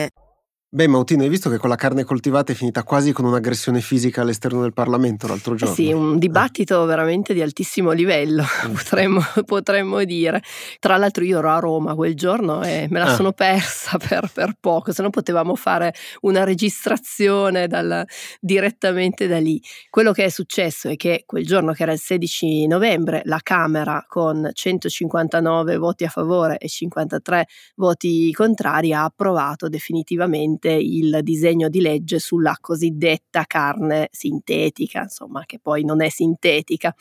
Beh, 0.73 0.87
Mautino, 0.87 1.23
hai 1.23 1.27
visto 1.27 1.49
che 1.49 1.57
con 1.57 1.67
la 1.67 1.75
carne 1.75 2.05
coltivata 2.05 2.53
è 2.53 2.55
finita 2.55 2.83
quasi 2.83 3.11
con 3.11 3.25
un'aggressione 3.25 3.81
fisica 3.81 4.21
all'esterno 4.21 4.61
del 4.61 4.71
Parlamento 4.71 5.27
l'altro 5.27 5.53
giorno? 5.53 5.75
Sì, 5.75 5.91
un 5.91 6.17
dibattito 6.17 6.85
veramente 6.85 7.33
di 7.33 7.41
altissimo 7.41 7.91
livello, 7.91 8.45
mm. 8.65 8.73
potremmo, 8.73 9.21
potremmo, 9.45 10.01
dire. 10.05 10.41
Tra 10.79 10.95
l'altro 10.95 11.25
io 11.25 11.39
ero 11.39 11.49
a 11.49 11.59
Roma 11.59 11.93
quel 11.93 12.15
giorno 12.15 12.63
e 12.63 12.87
me 12.89 12.99
la 12.99 13.11
ah. 13.11 13.15
sono 13.15 13.33
persa 13.33 13.97
per, 14.07 14.31
per, 14.33 14.53
poco, 14.61 14.93
se 14.93 15.01
no 15.01 15.09
potevamo 15.09 15.55
fare 15.55 15.93
una 16.21 16.45
registrazione 16.45 17.67
dal, 17.67 18.05
direttamente 18.39 19.27
da 19.27 19.41
lì. 19.41 19.61
Quello 19.89 20.13
che 20.13 20.23
è 20.23 20.29
successo 20.29 20.87
è 20.87 20.95
che 20.95 21.23
quel 21.25 21.45
giorno, 21.45 21.73
che 21.73 21.83
era 21.83 21.91
il 21.91 21.99
16 21.99 22.67
novembre, 22.67 23.23
la 23.25 23.41
Camera 23.43 24.05
con 24.07 24.49
159 24.53 25.75
voti 25.75 26.05
a 26.05 26.09
favore 26.09 26.57
e 26.59 26.69
53 26.69 27.45
voti 27.75 28.31
contrari 28.31 28.93
ha 28.93 29.03
approvato 29.03 29.67
definitivamente 29.67 30.59
presente 30.61 30.69
il 30.69 31.19
disegno 31.23 31.67
di 31.67 31.81
legge 31.81 32.19
sulla 32.19 32.55
cosiddetta 32.61 33.45
carne 33.45 34.09
sintetica, 34.11 35.01
insomma, 35.01 35.43
che 35.45 35.59
poi 35.59 35.83
non 35.83 36.01
è 36.01 36.09
sintetica. 36.09 36.93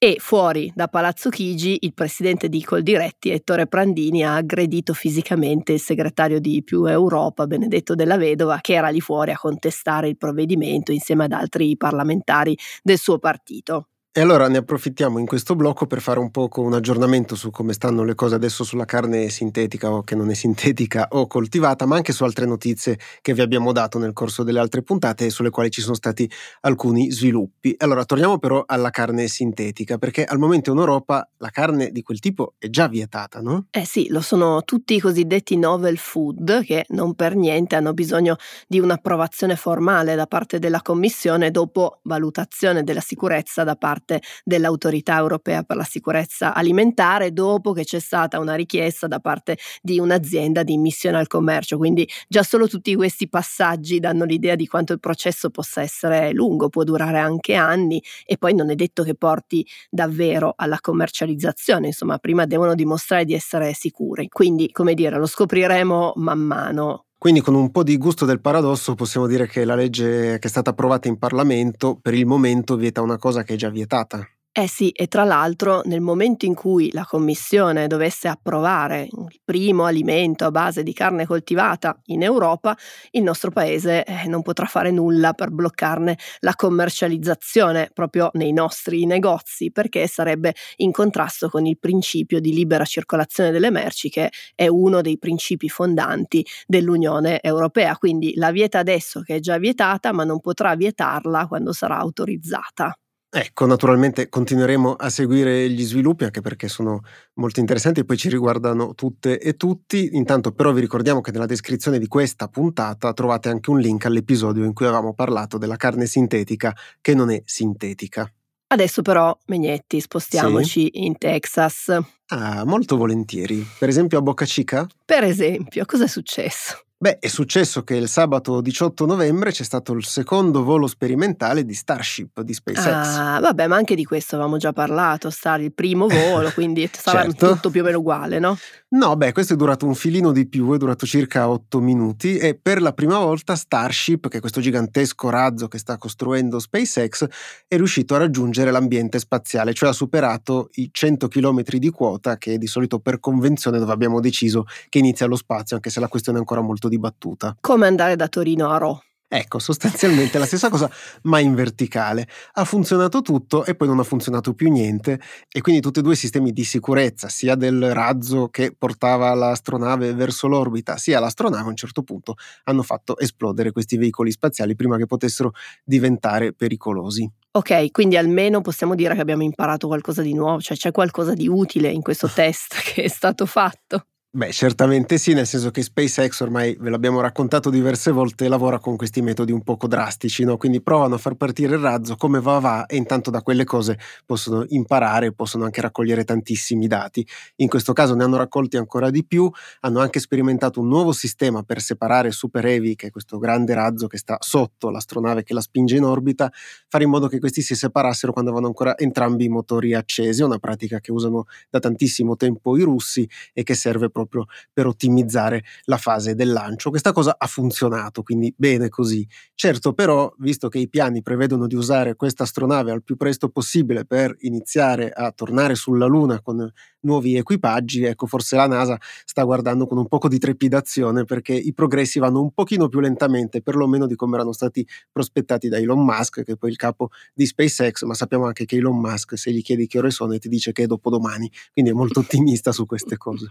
E 0.00 0.18
fuori 0.20 0.70
da 0.76 0.86
Palazzo 0.86 1.28
Chigi 1.28 1.78
il 1.80 1.92
presidente 1.92 2.48
di 2.48 2.62
Coldiretti, 2.62 3.30
Ettore 3.30 3.66
Prandini, 3.66 4.24
ha 4.24 4.36
aggredito 4.36 4.92
fisicamente 4.92 5.72
il 5.72 5.80
segretario 5.80 6.38
di 6.38 6.62
Più 6.62 6.84
Europa, 6.84 7.48
Benedetto 7.48 7.96
della 7.96 8.16
Vedova, 8.16 8.58
che 8.60 8.74
era 8.74 8.90
lì 8.90 9.00
fuori 9.00 9.32
a 9.32 9.38
contestare 9.38 10.08
il 10.08 10.16
provvedimento 10.16 10.92
insieme 10.92 11.24
ad 11.24 11.32
altri 11.32 11.76
parlamentari 11.76 12.56
del 12.80 12.98
suo 12.98 13.18
partito. 13.18 13.88
E 14.18 14.20
allora 14.20 14.48
ne 14.48 14.58
approfittiamo 14.58 15.20
in 15.20 15.26
questo 15.26 15.54
blocco 15.54 15.86
per 15.86 16.00
fare 16.00 16.18
un 16.18 16.32
po' 16.32 16.48
un 16.56 16.74
aggiornamento 16.74 17.36
su 17.36 17.52
come 17.52 17.72
stanno 17.72 18.02
le 18.02 18.16
cose 18.16 18.34
adesso 18.34 18.64
sulla 18.64 18.84
carne 18.84 19.28
sintetica 19.28 19.92
o 19.92 20.02
che 20.02 20.16
non 20.16 20.28
è 20.28 20.34
sintetica 20.34 21.06
o 21.10 21.28
coltivata, 21.28 21.86
ma 21.86 21.94
anche 21.94 22.12
su 22.12 22.24
altre 22.24 22.44
notizie 22.44 22.98
che 23.22 23.32
vi 23.32 23.42
abbiamo 23.42 23.70
dato 23.70 23.96
nel 24.00 24.12
corso 24.12 24.42
delle 24.42 24.58
altre 24.58 24.82
puntate 24.82 25.26
e 25.26 25.30
sulle 25.30 25.50
quali 25.50 25.70
ci 25.70 25.80
sono 25.80 25.94
stati 25.94 26.28
alcuni 26.62 27.12
sviluppi. 27.12 27.76
Allora 27.78 28.04
torniamo 28.04 28.40
però 28.40 28.64
alla 28.66 28.90
carne 28.90 29.28
sintetica, 29.28 29.98
perché 29.98 30.24
al 30.24 30.40
momento 30.40 30.72
in 30.72 30.78
Europa 30.78 31.30
la 31.36 31.50
carne 31.50 31.92
di 31.92 32.02
quel 32.02 32.18
tipo 32.18 32.54
è 32.58 32.68
già 32.70 32.88
vietata, 32.88 33.40
no? 33.40 33.66
Eh 33.70 33.84
sì, 33.84 34.08
lo 34.08 34.20
sono 34.20 34.64
tutti 34.64 34.96
i 34.96 35.00
cosiddetti 35.00 35.56
novel 35.56 35.96
food 35.96 36.64
che 36.64 36.86
non 36.88 37.14
per 37.14 37.36
niente 37.36 37.76
hanno 37.76 37.92
bisogno 37.92 38.34
di 38.66 38.80
un'approvazione 38.80 39.54
formale 39.54 40.16
da 40.16 40.26
parte 40.26 40.58
della 40.58 40.82
Commissione 40.82 41.52
dopo 41.52 42.00
valutazione 42.02 42.82
della 42.82 42.98
sicurezza 42.98 43.62
da 43.62 43.76
parte 43.76 44.06
parte 44.08 44.22
dell'autorità 44.42 45.18
europea 45.18 45.62
per 45.62 45.76
la 45.76 45.84
sicurezza 45.84 46.54
alimentare 46.54 47.32
dopo 47.32 47.72
che 47.72 47.84
c'è 47.84 47.98
stata 47.98 48.38
una 48.38 48.54
richiesta 48.54 49.06
da 49.06 49.20
parte 49.20 49.58
di 49.82 49.98
un'azienda 49.98 50.62
di 50.62 50.72
immissione 50.72 51.18
al 51.18 51.26
commercio. 51.26 51.76
Quindi 51.76 52.08
già 52.26 52.42
solo 52.42 52.66
tutti 52.66 52.94
questi 52.94 53.28
passaggi 53.28 54.00
danno 54.00 54.24
l'idea 54.24 54.54
di 54.54 54.66
quanto 54.66 54.94
il 54.94 55.00
processo 55.00 55.50
possa 55.50 55.82
essere 55.82 56.32
lungo, 56.32 56.70
può 56.70 56.84
durare 56.84 57.18
anche 57.18 57.54
anni 57.54 58.02
e 58.24 58.38
poi 58.38 58.54
non 58.54 58.70
è 58.70 58.74
detto 58.74 59.02
che 59.02 59.14
porti 59.14 59.66
davvero 59.90 60.54
alla 60.56 60.78
commercializzazione, 60.80 61.88
insomma 61.88 62.18
prima 62.18 62.46
devono 62.46 62.74
dimostrare 62.74 63.24
di 63.24 63.34
essere 63.34 63.74
sicuri. 63.74 64.28
Quindi, 64.28 64.70
come 64.72 64.94
dire, 64.94 65.18
lo 65.18 65.26
scopriremo 65.26 66.14
man 66.16 66.38
mano 66.40 67.07
quindi 67.18 67.40
con 67.40 67.54
un 67.56 67.70
po' 67.72 67.82
di 67.82 67.96
gusto 67.98 68.24
del 68.24 68.40
paradosso 68.40 68.94
possiamo 68.94 69.26
dire 69.26 69.48
che 69.48 69.64
la 69.64 69.74
legge 69.74 70.38
che 70.38 70.46
è 70.46 70.48
stata 70.48 70.70
approvata 70.70 71.08
in 71.08 71.18
Parlamento 71.18 71.98
per 72.00 72.14
il 72.14 72.26
momento 72.26 72.76
vieta 72.76 73.02
una 73.02 73.18
cosa 73.18 73.42
che 73.42 73.54
è 73.54 73.56
già 73.56 73.70
vietata. 73.70 74.24
Eh 74.50 74.66
sì, 74.66 74.88
e 74.90 75.06
tra 75.06 75.22
l'altro 75.22 75.82
nel 75.84 76.00
momento 76.00 76.44
in 76.44 76.54
cui 76.54 76.90
la 76.92 77.04
Commissione 77.04 77.86
dovesse 77.86 78.26
approvare 78.26 79.02
il 79.02 79.40
primo 79.44 79.84
alimento 79.84 80.46
a 80.46 80.50
base 80.50 80.82
di 80.82 80.92
carne 80.92 81.26
coltivata 81.26 81.96
in 82.06 82.24
Europa, 82.24 82.76
il 83.12 83.22
nostro 83.22 83.52
Paese 83.52 84.02
eh, 84.04 84.26
non 84.26 84.42
potrà 84.42 84.66
fare 84.66 84.90
nulla 84.90 85.32
per 85.32 85.50
bloccarne 85.50 86.18
la 86.40 86.54
commercializzazione 86.56 87.90
proprio 87.94 88.30
nei 88.32 88.52
nostri 88.52 89.06
negozi, 89.06 89.70
perché 89.70 90.08
sarebbe 90.08 90.54
in 90.78 90.90
contrasto 90.90 91.48
con 91.50 91.64
il 91.64 91.78
principio 91.78 92.40
di 92.40 92.52
libera 92.52 92.84
circolazione 92.84 93.52
delle 93.52 93.70
merci, 93.70 94.08
che 94.10 94.30
è 94.56 94.66
uno 94.66 95.02
dei 95.02 95.18
principi 95.18 95.68
fondanti 95.68 96.44
dell'Unione 96.66 97.40
Europea. 97.42 97.96
Quindi 97.96 98.32
la 98.34 98.50
vieta 98.50 98.80
adesso 98.80 99.20
che 99.20 99.36
è 99.36 99.40
già 99.40 99.56
vietata, 99.58 100.10
ma 100.12 100.24
non 100.24 100.40
potrà 100.40 100.74
vietarla 100.74 101.46
quando 101.46 101.72
sarà 101.72 101.98
autorizzata. 101.98 102.92
Ecco, 103.30 103.66
naturalmente 103.66 104.30
continueremo 104.30 104.94
a 104.94 105.10
seguire 105.10 105.68
gli 105.68 105.84
sviluppi 105.84 106.24
anche 106.24 106.40
perché 106.40 106.66
sono 106.66 107.02
molto 107.34 107.60
interessanti 107.60 108.00
e 108.00 108.04
poi 108.06 108.16
ci 108.16 108.30
riguardano 108.30 108.94
tutte 108.94 109.38
e 109.38 109.54
tutti. 109.54 110.10
Intanto 110.12 110.52
però 110.52 110.72
vi 110.72 110.80
ricordiamo 110.80 111.20
che 111.20 111.30
nella 111.30 111.44
descrizione 111.44 111.98
di 111.98 112.06
questa 112.06 112.48
puntata 112.48 113.12
trovate 113.12 113.50
anche 113.50 113.68
un 113.68 113.80
link 113.80 114.06
all'episodio 114.06 114.64
in 114.64 114.72
cui 114.72 114.86
avevamo 114.86 115.12
parlato 115.12 115.58
della 115.58 115.76
carne 115.76 116.06
sintetica 116.06 116.74
che 117.02 117.14
non 117.14 117.30
è 117.30 117.42
sintetica. 117.44 118.32
Adesso 118.70 119.02
però, 119.02 119.36
Megnetti, 119.46 120.00
spostiamoci 120.00 120.90
sì. 120.92 121.04
in 121.04 121.18
Texas. 121.18 121.98
Ah, 122.28 122.64
molto 122.64 122.96
volentieri. 122.96 123.66
Per 123.78 123.88
esempio 123.88 124.18
a 124.18 124.22
Boca 124.22 124.44
Chica? 124.44 124.86
Per 125.04 125.24
esempio, 125.24 125.84
cosa 125.86 126.04
è 126.04 126.08
successo? 126.08 126.87
Beh, 127.00 127.20
è 127.20 127.28
successo 127.28 127.84
che 127.84 127.94
il 127.94 128.08
sabato 128.08 128.60
18 128.60 129.06
novembre 129.06 129.52
c'è 129.52 129.62
stato 129.62 129.92
il 129.92 130.04
secondo 130.04 130.64
volo 130.64 130.88
sperimentale 130.88 131.64
di 131.64 131.72
Starship 131.72 132.40
di 132.40 132.52
SpaceX. 132.52 132.86
Ah, 132.86 133.38
vabbè, 133.38 133.68
ma 133.68 133.76
anche 133.76 133.94
di 133.94 134.04
questo 134.04 134.34
avevamo 134.34 134.56
già 134.56 134.72
parlato, 134.72 135.30
stare 135.30 135.62
il 135.62 135.72
primo 135.72 136.08
volo, 136.10 136.50
quindi 136.50 136.90
sarà 136.92 137.22
certo. 137.22 137.52
tutto 137.54 137.70
più 137.70 137.82
o 137.82 137.84
meno 137.84 137.98
uguale, 137.98 138.40
no? 138.40 138.58
No, 138.90 139.16
beh, 139.16 139.32
questo 139.32 139.52
è 139.52 139.56
durato 139.56 139.84
un 139.84 139.94
filino 139.94 140.32
di 140.32 140.48
più, 140.48 140.72
è 140.72 140.78
durato 140.78 141.04
circa 141.04 141.50
8 141.50 141.78
minuti 141.78 142.38
e 142.38 142.54
per 142.54 142.80
la 142.80 142.94
prima 142.94 143.18
volta 143.18 143.54
Starship, 143.54 144.28
che 144.28 144.38
è 144.38 144.40
questo 144.40 144.62
gigantesco 144.62 145.28
razzo 145.28 145.68
che 145.68 145.76
sta 145.76 145.98
costruendo 145.98 146.58
SpaceX, 146.58 147.26
è 147.68 147.76
riuscito 147.76 148.14
a 148.14 148.18
raggiungere 148.18 148.70
l'ambiente 148.70 149.18
spaziale, 149.18 149.74
cioè 149.74 149.90
ha 149.90 149.92
superato 149.92 150.70
i 150.76 150.88
100 150.90 151.28
km 151.28 151.64
di 151.64 151.90
quota 151.90 152.38
che 152.38 152.56
di 152.56 152.66
solito 152.66 152.98
per 152.98 153.20
convenzione 153.20 153.78
dove 153.78 153.92
abbiamo 153.92 154.20
deciso 154.20 154.64
che 154.88 155.00
inizia 155.00 155.26
lo 155.26 155.36
spazio, 155.36 155.76
anche 155.76 155.90
se 155.90 156.00
la 156.00 156.08
questione 156.08 156.38
è 156.38 156.40
ancora 156.40 156.62
molto 156.62 156.88
dibattuta. 156.88 157.58
Come 157.60 157.86
andare 157.86 158.16
da 158.16 158.26
Torino 158.28 158.70
a 158.70 158.78
Rho. 158.78 159.02
Ecco, 159.30 159.58
sostanzialmente 159.58 160.38
la 160.38 160.46
stessa 160.46 160.70
cosa, 160.70 160.90
ma 161.24 161.38
in 161.38 161.54
verticale. 161.54 162.26
Ha 162.54 162.64
funzionato 162.64 163.20
tutto 163.20 163.66
e 163.66 163.74
poi 163.74 163.86
non 163.86 163.98
ha 163.98 164.02
funzionato 164.02 164.54
più 164.54 164.70
niente 164.70 165.20
e 165.52 165.60
quindi 165.60 165.82
tutti 165.82 165.98
e 165.98 166.02
due 166.02 166.14
i 166.14 166.16
sistemi 166.16 166.50
di 166.50 166.64
sicurezza, 166.64 167.28
sia 167.28 167.54
del 167.54 167.92
razzo 167.92 168.48
che 168.48 168.74
portava 168.76 169.34
l'astronave 169.34 170.14
verso 170.14 170.48
l'orbita, 170.48 170.96
sia 170.96 171.20
l'astronave 171.20 171.64
a 171.64 171.68
un 171.68 171.76
certo 171.76 172.02
punto 172.02 172.36
hanno 172.64 172.82
fatto 172.82 173.18
esplodere 173.18 173.70
questi 173.70 173.98
veicoli 173.98 174.30
spaziali 174.30 174.74
prima 174.74 174.96
che 174.96 175.04
potessero 175.04 175.52
diventare 175.84 176.54
pericolosi. 176.54 177.30
Ok, 177.50 177.90
quindi 177.90 178.16
almeno 178.16 178.62
possiamo 178.62 178.94
dire 178.94 179.14
che 179.14 179.20
abbiamo 179.20 179.42
imparato 179.42 179.88
qualcosa 179.88 180.22
di 180.22 180.32
nuovo, 180.32 180.60
cioè 180.60 180.76
c'è 180.76 180.90
qualcosa 180.90 181.34
di 181.34 181.48
utile 181.48 181.90
in 181.90 182.00
questo 182.00 182.30
test 182.30 182.80
che 182.94 183.02
è 183.02 183.08
stato 183.08 183.44
fatto. 183.44 184.06
Beh, 184.30 184.52
certamente 184.52 185.16
sì, 185.16 185.32
nel 185.32 185.46
senso 185.46 185.70
che 185.70 185.82
SpaceX 185.82 186.40
ormai 186.40 186.76
ve 186.78 186.90
l'abbiamo 186.90 187.18
raccontato 187.22 187.70
diverse 187.70 188.10
volte, 188.10 188.46
lavora 188.46 188.78
con 188.78 188.94
questi 188.94 189.22
metodi 189.22 189.52
un 189.52 189.62
poco 189.62 189.86
drastici, 189.88 190.44
no? 190.44 190.58
quindi 190.58 190.82
provano 190.82 191.14
a 191.14 191.18
far 191.18 191.34
partire 191.34 191.76
il 191.76 191.80
razzo 191.80 192.14
come 192.16 192.38
va 192.38 192.58
va 192.58 192.84
e 192.84 192.96
intanto 192.96 193.30
da 193.30 193.40
quelle 193.40 193.64
cose 193.64 193.98
possono 194.26 194.66
imparare, 194.68 195.32
possono 195.32 195.64
anche 195.64 195.80
raccogliere 195.80 196.24
tantissimi 196.24 196.86
dati. 196.86 197.26
In 197.56 197.68
questo 197.68 197.94
caso 197.94 198.14
ne 198.14 198.22
hanno 198.24 198.36
raccolti 198.36 198.76
ancora 198.76 199.08
di 199.08 199.24
più, 199.24 199.50
hanno 199.80 200.00
anche 200.00 200.20
sperimentato 200.20 200.78
un 200.80 200.88
nuovo 200.88 201.12
sistema 201.12 201.62
per 201.62 201.80
separare 201.80 202.30
Super 202.30 202.66
Heavy, 202.66 202.96
che 202.96 203.06
è 203.06 203.10
questo 203.10 203.38
grande 203.38 203.72
razzo 203.72 204.08
che 204.08 204.18
sta 204.18 204.36
sotto 204.40 204.90
l'astronave 204.90 205.42
che 205.42 205.54
la 205.54 205.62
spinge 205.62 205.96
in 205.96 206.04
orbita, 206.04 206.52
fare 206.86 207.04
in 207.04 207.10
modo 207.10 207.28
che 207.28 207.38
questi 207.38 207.62
si 207.62 207.74
separassero 207.74 208.32
quando 208.32 208.50
avevano 208.50 208.68
ancora 208.70 208.96
entrambi 208.98 209.44
i 209.44 209.48
motori 209.48 209.94
accesi, 209.94 210.42
una 210.42 210.58
pratica 210.58 211.00
che 211.00 211.12
usano 211.12 211.44
da 211.70 211.78
tantissimo 211.78 212.36
tempo 212.36 212.76
i 212.76 212.82
russi 212.82 213.26
e 213.52 213.62
che 213.62 213.74
serve 213.74 214.10
proprio 214.26 214.46
per 214.72 214.86
ottimizzare 214.86 215.64
la 215.84 215.96
fase 215.96 216.34
del 216.34 216.52
lancio. 216.52 216.90
Questa 216.90 217.12
cosa 217.12 217.36
ha 217.38 217.46
funzionato, 217.46 218.22
quindi 218.22 218.52
bene 218.56 218.88
così. 218.88 219.26
Certo 219.54 219.92
però, 219.92 220.32
visto 220.38 220.68
che 220.68 220.78
i 220.78 220.88
piani 220.88 221.22
prevedono 221.22 221.66
di 221.66 221.74
usare 221.74 222.14
questa 222.14 222.44
astronave 222.44 222.90
al 222.90 223.02
più 223.02 223.16
presto 223.16 223.48
possibile 223.48 224.04
per 224.04 224.34
iniziare 224.40 225.10
a 225.10 225.32
tornare 225.32 225.74
sulla 225.74 226.06
Luna 226.06 226.40
con 226.40 226.72
nuovi 227.00 227.36
equipaggi, 227.36 228.04
ecco 228.04 228.26
forse 228.26 228.56
la 228.56 228.66
NASA 228.66 228.98
sta 229.24 229.42
guardando 229.44 229.86
con 229.86 229.98
un 229.98 230.08
poco 230.08 230.28
di 230.28 230.38
trepidazione 230.38 231.24
perché 231.24 231.54
i 231.54 231.72
progressi 231.72 232.18
vanno 232.18 232.40
un 232.40 232.52
pochino 232.52 232.88
più 232.88 233.00
lentamente, 233.00 233.62
perlomeno 233.62 234.06
di 234.06 234.16
come 234.16 234.34
erano 234.36 234.52
stati 234.52 234.86
prospettati 235.10 235.68
da 235.68 235.78
Elon 235.78 236.04
Musk, 236.04 236.42
che 236.42 236.52
è 236.52 236.56
poi 236.56 236.70
il 236.70 236.76
capo 236.76 237.10
di 237.32 237.46
SpaceX, 237.46 238.02
ma 238.04 238.14
sappiamo 238.14 238.46
anche 238.46 238.64
che 238.64 238.76
Elon 238.76 238.98
Musk, 238.98 239.38
se 239.38 239.52
gli 239.52 239.62
chiedi 239.62 239.86
che 239.86 239.98
ore 239.98 240.10
sono, 240.10 240.36
ti 240.38 240.48
dice 240.48 240.72
che 240.72 240.84
è 240.84 240.86
dopodomani, 240.86 241.50
quindi 241.72 241.90
è 241.90 241.94
molto 241.94 242.20
ottimista 242.20 242.72
su 242.72 242.86
queste 242.86 243.16
cose. 243.16 243.48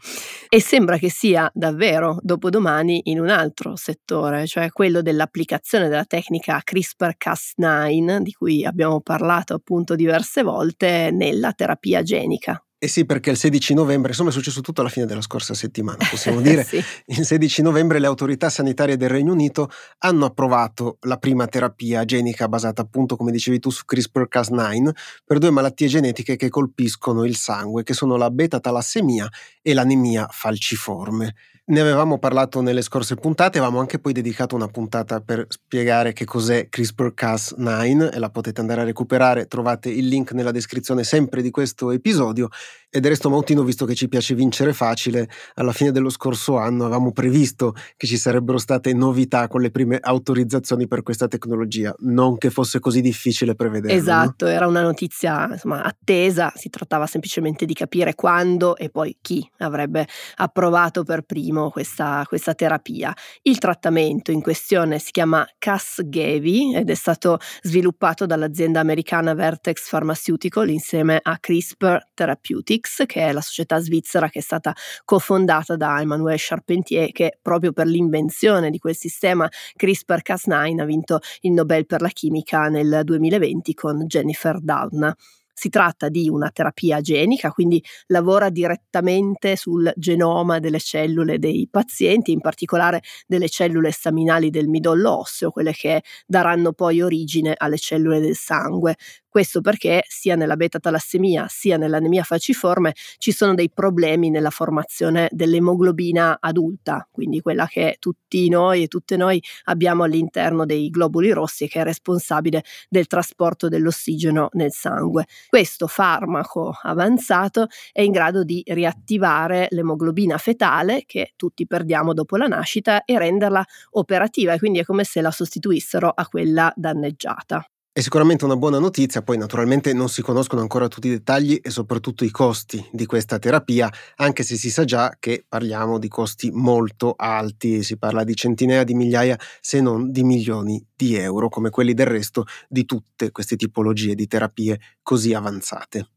E 0.58 0.60
sembra 0.60 0.98
che 0.98 1.12
sia 1.12 1.48
davvero 1.54 2.18
dopodomani 2.20 3.12
in 3.12 3.20
un 3.20 3.30
altro 3.30 3.76
settore, 3.76 4.48
cioè 4.48 4.72
quello 4.72 5.04
dell'applicazione 5.04 5.88
della 5.88 6.04
tecnica 6.06 6.64
CRISPR-Cas9, 6.66 8.22
di 8.22 8.32
cui 8.32 8.66
abbiamo 8.66 9.00
parlato 9.02 9.54
appunto 9.54 9.94
diverse 9.94 10.42
volte, 10.42 11.12
nella 11.12 11.54
terapia 11.54 12.02
genica. 12.02 12.60
Eh 12.80 12.88
sì, 12.88 13.08
perché 13.08 13.32
il 13.32 13.38
16 13.38 13.74
novembre, 13.74 14.12
insomma 14.12 14.30
è 14.30 14.32
successo 14.32 14.62
tutto 14.62 14.82
alla 14.82 14.92
fine 14.92 15.08
della 15.08 15.22
scorsa 15.22 15.56
settimana, 15.56 15.98
possiamo 16.08 16.42
dire. 16.42 16.64
sì. 16.64 16.80
Il 17.06 17.26
16 17.26 17.64
novembre 17.64 17.98
le 17.98 18.06
autorità 18.06 18.52
sanitarie 18.52 18.98
del 18.98 19.10
Regno 19.10 19.34
Unito 19.34 19.72
hanno 20.00 20.26
approvato 20.26 21.00
la 21.02 21.18
prima 21.18 21.48
terapia 21.48 22.06
genica 22.06 22.48
basata 22.48 22.84
appunto, 22.84 23.16
come 23.16 23.32
dicevi 23.32 23.58
tu, 23.58 23.72
su 23.72 23.82
CRISPR-Cas9 23.92 24.92
per 25.26 25.40
due 25.40 25.50
malattie 25.50 25.88
genetiche 25.88 26.36
che 26.36 26.50
colpiscono 26.50 27.26
il 27.26 27.36
sangue, 27.36 27.82
che 27.82 27.96
sono 27.96 28.16
la 28.16 28.30
beta-talassemia 28.30 29.28
e 29.64 29.74
l'anemia 29.74 30.28
falciforme. 30.30 31.34
Ne 31.70 31.82
avevamo 31.82 32.18
parlato 32.18 32.62
nelle 32.62 32.82
scorse 32.82 33.16
puntate, 33.16 33.58
avevamo 33.58 33.82
anche 33.82 34.00
poi 34.00 34.14
dedicato 34.14 34.56
una 34.56 34.70
puntata 34.70 35.20
per 35.20 35.48
spiegare 35.50 36.14
che 36.14 36.24
cos'è 36.24 36.70
CRISPR-Cas9 36.70 38.14
e 38.14 38.20
la 38.20 38.30
potete 38.30 38.62
andare 38.62 38.80
a 38.80 38.84
recuperare, 38.86 39.48
trovate 39.48 39.90
il 39.90 40.08
link 40.08 40.32
nella 40.32 40.52
descrizione 40.52 41.04
sempre 41.04 41.42
di 41.42 41.52
questo 41.52 41.92
episodio 41.92 42.48
ed 42.90 43.06
Resto 43.06 43.30
Mautino, 43.30 43.64
visto 43.64 43.86
che 43.86 43.96
ci 43.96 44.08
piace 44.08 44.34
vincere 44.34 44.72
facile, 44.72 45.30
alla 45.56 45.74
fine 45.74 45.92
dello 45.92 46.10
scorso 46.10 46.58
anno 46.58 46.86
avevamo 46.86 47.12
previsto 47.12 47.76
che 47.98 48.08
ci 48.08 48.16
sarebbero 48.16 48.58
state 48.58 48.94
novità 48.94 49.50
con 49.50 49.60
le 49.60 49.72
prime 49.72 50.00
autorizzazioni 50.02 50.88
per 50.88 51.04
questa 51.04 51.28
tecnologia, 51.28 51.94
non 52.00 52.38
che 52.38 52.50
fosse 52.50 52.80
così 52.80 53.02
difficile 53.02 53.56
prevedere. 53.56 53.94
Esatto, 53.94 54.46
no? 54.46 54.52
era 54.52 54.68
una 54.68 54.82
notizia 54.82 55.50
insomma, 55.52 55.84
attesa, 55.84 56.54
si 56.56 56.70
trattava 56.70 57.08
semplicemente 57.08 57.66
di 57.66 57.74
capire 57.74 58.16
quando 58.16 58.78
e 58.78 58.90
poi 58.90 59.18
chi 59.20 59.46
avrebbe 59.58 60.08
approvato 60.36 61.04
per 61.04 61.24
primo 61.58 61.70
questa, 61.72 62.24
questa 62.28 62.54
terapia. 62.54 63.14
Il 63.42 63.58
trattamento 63.58 64.32
in 64.32 64.42
questione 64.42 65.00
si 65.00 65.12
chiama 65.12 65.48
Casgevy 65.58 66.76
ed 66.76 66.90
è 66.90 66.94
stato 66.94 67.40
sviluppato 67.62 68.26
dall'azienda 68.26 68.80
americana 68.80 69.34
Vertex 69.34 69.90
Pharmaceutical 69.90 70.70
insieme 70.70 71.20
a 71.22 71.38
CRISPR 71.40 72.10
Therapeutics 72.14 73.04
che 73.06 73.22
è 73.22 73.32
la 73.32 73.42
società 73.42 73.80
svizzera 73.80 74.30
che 74.30 74.40
è 74.40 74.42
stata 74.42 74.74
cofondata 75.04 75.76
da 75.76 76.00
Emmanuel 76.00 76.38
Charpentier, 76.40 77.12
che 77.12 77.40
proprio 77.42 77.72
per 77.72 77.88
l'invenzione 77.88 78.70
di 78.70 78.78
quel 78.78 78.96
sistema 78.96 79.50
CRISPR-Cas9 79.78 80.80
ha 80.80 80.86
vinto 80.86 81.20
il 81.42 81.54
Nobel 81.54 81.86
per 81.86 82.02
la 82.02 82.10
chimica 82.10 82.68
nel 82.68 83.02
2020 83.04 83.74
con 83.74 84.06
Jennifer 84.06 84.60
Doudna. 84.62 85.16
Si 85.60 85.70
tratta 85.70 86.08
di 86.10 86.30
una 86.30 86.52
terapia 86.52 87.02
genica, 87.02 87.50
quindi 87.50 87.84
lavora 88.08 88.50
direttamente 88.52 89.56
sul 89.56 89.92
genoma 89.96 90.60
delle 90.60 90.78
cellule 90.80 91.40
dei 91.40 91.68
pazienti, 91.70 92.32
in 92.32 92.42
particolare 92.42 93.02
delle 93.26 93.50
cellule 93.50 93.90
staminali 93.92 94.52
del 94.52 94.68
midollo 94.68 95.18
osseo, 95.18 95.50
quelle 95.50 95.72
che 95.74 96.04
daranno 96.28 96.74
poi 96.74 97.02
origine 97.02 97.56
alle 97.58 97.78
cellule 97.78 98.20
del 98.20 98.36
sangue. 98.36 98.98
Questo 99.38 99.62
perché 99.62 100.04
sia 100.08 100.36
nella 100.36 100.56
beta-talassemia 100.56 101.46
sia 101.48 101.78
nell'anemia 101.78 102.24
falciforme 102.24 102.94
ci 103.20 103.32
sono 103.32 103.54
dei 103.54 103.70
problemi 103.70 104.32
nella 104.32 104.50
formazione 104.50 105.28
dell'emoglobina 105.32 106.40
adulta, 106.40 107.08
quindi 107.12 107.40
quella 107.42 107.68
che 107.68 107.98
tutti 108.00 108.50
noi 108.50 108.82
e 108.82 108.88
tutte 108.88 109.16
noi 109.16 109.40
abbiamo 109.66 110.06
all'interno 110.06 110.66
dei 110.66 110.90
globuli 110.90 111.30
rossi 111.30 111.66
e 111.66 111.68
che 111.68 111.82
è 111.82 111.84
responsabile 111.84 112.64
del 112.90 113.06
trasporto 113.06 113.68
dell'ossigeno 113.68 114.50
nel 114.54 114.72
sangue. 114.72 115.28
Questo 115.50 115.86
farmaco 115.86 116.76
avanzato 116.82 117.68
è 117.92 118.02
in 118.02 118.14
grado 118.14 118.44
di 118.44 118.64
riattivare 118.66 119.68
l'emoglobina 119.70 120.40
fetale 120.40 121.04
che 121.06 121.34
tutti 121.36 121.68
perdiamo 121.68 122.16
dopo 122.16 122.38
la 122.38 122.48
nascita 122.48 123.04
e 123.06 123.16
renderla 123.20 123.64
operativa 123.92 124.58
quindi 124.58 124.80
è 124.80 124.84
come 124.84 125.04
se 125.04 125.22
la 125.22 125.30
sostituissero 125.30 126.10
a 126.10 126.26
quella 126.26 126.74
danneggiata. 126.76 127.64
È 127.98 128.02
sicuramente 128.02 128.46
una 128.46 128.58
buona 128.58 128.78
notizia, 128.78 129.24
poi 129.24 129.40
naturalmente 129.40 129.92
non 129.92 130.08
si 130.08 130.22
conoscono 130.22 130.62
ancora 130.62 130.88
tutti 130.88 131.08
i 131.08 131.10
dettagli 131.10 131.60
e 131.60 131.72
soprattutto 131.72 132.26
i 132.26 132.30
costi 132.30 132.88
di 132.92 133.08
questa 133.08 133.40
terapia, 133.40 133.92
anche 134.18 134.44
se 134.44 134.56
si 134.56 134.70
sa 134.70 134.86
già 134.86 135.16
che 135.20 135.44
parliamo 135.50 135.98
di 135.98 136.08
costi 136.08 136.52
molto 136.52 137.16
alti, 137.18 137.82
si 137.82 137.98
parla 137.98 138.24
di 138.24 138.36
centinaia 138.36 138.84
di 138.84 138.94
migliaia 138.94 139.36
se 139.62 139.82
non 139.82 140.12
di 140.12 140.22
milioni 140.22 140.86
di 140.96 141.16
euro, 141.16 141.50
come 141.50 141.72
quelli 141.72 141.96
del 141.96 142.06
resto 142.06 142.46
di 142.70 142.86
tutte 142.86 143.32
queste 143.32 143.56
tipologie 143.56 144.14
di 144.14 144.28
terapie 144.28 144.80
così 145.02 145.34
avanzate. 145.34 146.08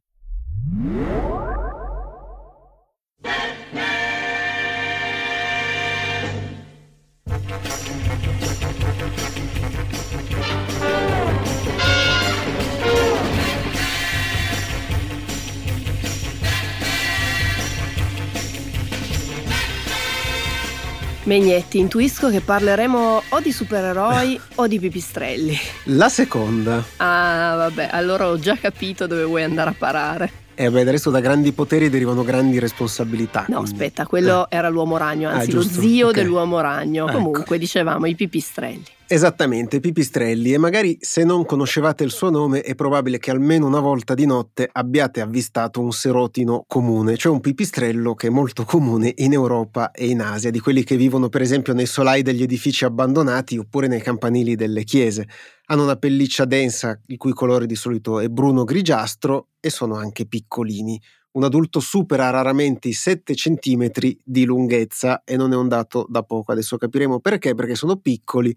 Megnetti, 21.30 21.78
intuisco 21.78 22.28
che 22.28 22.40
parleremo 22.40 23.22
o 23.28 23.38
di 23.38 23.52
supereroi 23.52 24.40
o 24.56 24.66
di 24.66 24.80
pipistrelli. 24.80 25.56
La 25.84 26.08
seconda. 26.08 26.84
Ah, 26.96 27.54
vabbè, 27.56 27.90
allora 27.92 28.26
ho 28.26 28.36
già 28.36 28.56
capito 28.56 29.06
dove 29.06 29.22
vuoi 29.22 29.44
andare 29.44 29.70
a 29.70 29.74
parare. 29.78 30.39
E 30.60 30.64
eh 30.64 30.70
beh, 30.70 30.82
adesso 30.82 31.08
da 31.08 31.20
grandi 31.20 31.52
poteri 31.52 31.88
derivano 31.88 32.22
grandi 32.22 32.58
responsabilità. 32.58 33.46
No, 33.48 33.60
quindi. 33.60 33.70
aspetta, 33.70 34.04
quello 34.04 34.44
eh. 34.50 34.56
era 34.56 34.68
l'uomo 34.68 34.98
ragno, 34.98 35.30
anzi 35.30 35.52
ah, 35.52 35.54
lo 35.54 35.62
zio 35.62 36.08
okay. 36.08 36.22
dell'uomo 36.22 36.60
ragno. 36.60 37.08
Ecco. 37.08 37.16
Comunque, 37.16 37.56
dicevamo 37.56 38.04
i 38.04 38.14
pipistrelli. 38.14 38.84
Esattamente, 39.12 39.80
Pipistrelli, 39.80 40.52
e 40.52 40.58
magari 40.58 40.96
se 41.00 41.24
non 41.24 41.44
conoscevate 41.44 42.04
il 42.04 42.12
suo 42.12 42.30
nome 42.30 42.60
è 42.60 42.76
probabile 42.76 43.18
che 43.18 43.32
almeno 43.32 43.66
una 43.66 43.80
volta 43.80 44.14
di 44.14 44.24
notte 44.24 44.68
abbiate 44.70 45.20
avvistato 45.20 45.80
un 45.80 45.90
serotino 45.90 46.64
comune, 46.68 47.16
cioè 47.16 47.32
un 47.32 47.40
pipistrello 47.40 48.14
che 48.14 48.28
è 48.28 48.30
molto 48.30 48.64
comune 48.64 49.12
in 49.16 49.32
Europa 49.32 49.90
e 49.90 50.06
in 50.06 50.20
Asia, 50.20 50.50
di 50.50 50.60
quelli 50.60 50.84
che 50.84 50.94
vivono 50.94 51.28
per 51.28 51.40
esempio 51.40 51.74
nei 51.74 51.86
solai 51.86 52.22
degli 52.22 52.42
edifici 52.42 52.84
abbandonati 52.84 53.58
oppure 53.58 53.88
nei 53.88 54.00
campanili 54.00 54.54
delle 54.54 54.84
chiese. 54.84 55.26
Hanno 55.70 55.84
una 55.84 55.94
pelliccia 55.94 56.46
densa, 56.46 56.98
il 57.06 57.16
cui 57.16 57.32
colore 57.32 57.64
di 57.64 57.76
solito 57.76 58.18
è 58.18 58.26
bruno-grigiastro, 58.26 59.50
e 59.60 59.70
sono 59.70 59.94
anche 59.94 60.26
piccolini. 60.26 61.00
un 61.32 61.44
adulto 61.44 61.78
supera 61.78 62.28
raramente 62.30 62.88
i 62.88 62.92
7 62.92 63.34
cm 63.34 63.88
di 64.24 64.44
lunghezza 64.44 65.22
e 65.22 65.36
non 65.36 65.52
è 65.52 65.56
un 65.56 65.68
dato 65.68 66.04
da 66.08 66.24
poco. 66.24 66.50
Adesso 66.50 66.76
capiremo 66.76 67.20
perché, 67.20 67.54
perché 67.54 67.76
sono 67.76 67.98
piccoli, 67.98 68.52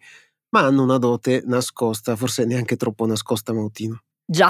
ma 0.50 0.62
hanno 0.62 0.82
una 0.82 0.98
dote 0.98 1.44
nascosta, 1.46 2.16
forse 2.16 2.46
neanche 2.46 2.78
troppo 2.78 3.06
nascosta, 3.06 3.54
Mautino. 3.54 4.02
Già, 4.26 4.50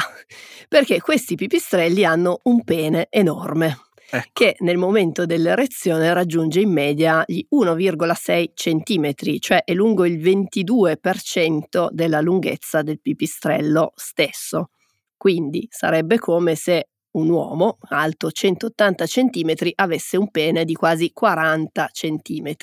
perché 0.70 1.02
questi 1.02 1.36
pipistrelli 1.36 2.06
hanno 2.06 2.40
un 2.44 2.64
pene 2.64 3.08
enorme. 3.10 3.78
Ecco. 4.16 4.30
che 4.32 4.56
nel 4.60 4.78
momento 4.78 5.26
dell'erezione 5.26 6.14
raggiunge 6.14 6.60
in 6.60 6.72
media 6.72 7.24
gli 7.26 7.44
1,6 7.50 8.52
cm, 8.54 9.40
cioè 9.40 9.64
è 9.64 9.74
lungo 9.74 10.06
il 10.06 10.20
22% 10.20 11.88
della 11.92 12.22
lunghezza 12.22 12.84
del 12.84 13.00
pipistrello 13.02 13.92
stesso. 13.96 14.70
Quindi 15.18 15.68
sarebbe 15.72 16.20
come 16.20 16.54
se 16.54 16.90
un 17.14 17.30
uomo 17.30 17.78
alto 17.90 18.30
180 18.30 19.06
cm 19.06 19.54
avesse 19.76 20.18
un 20.18 20.30
pene 20.30 20.64
di 20.64 20.74
quasi 20.76 21.12
40 21.12 21.90
cm. 21.92 22.54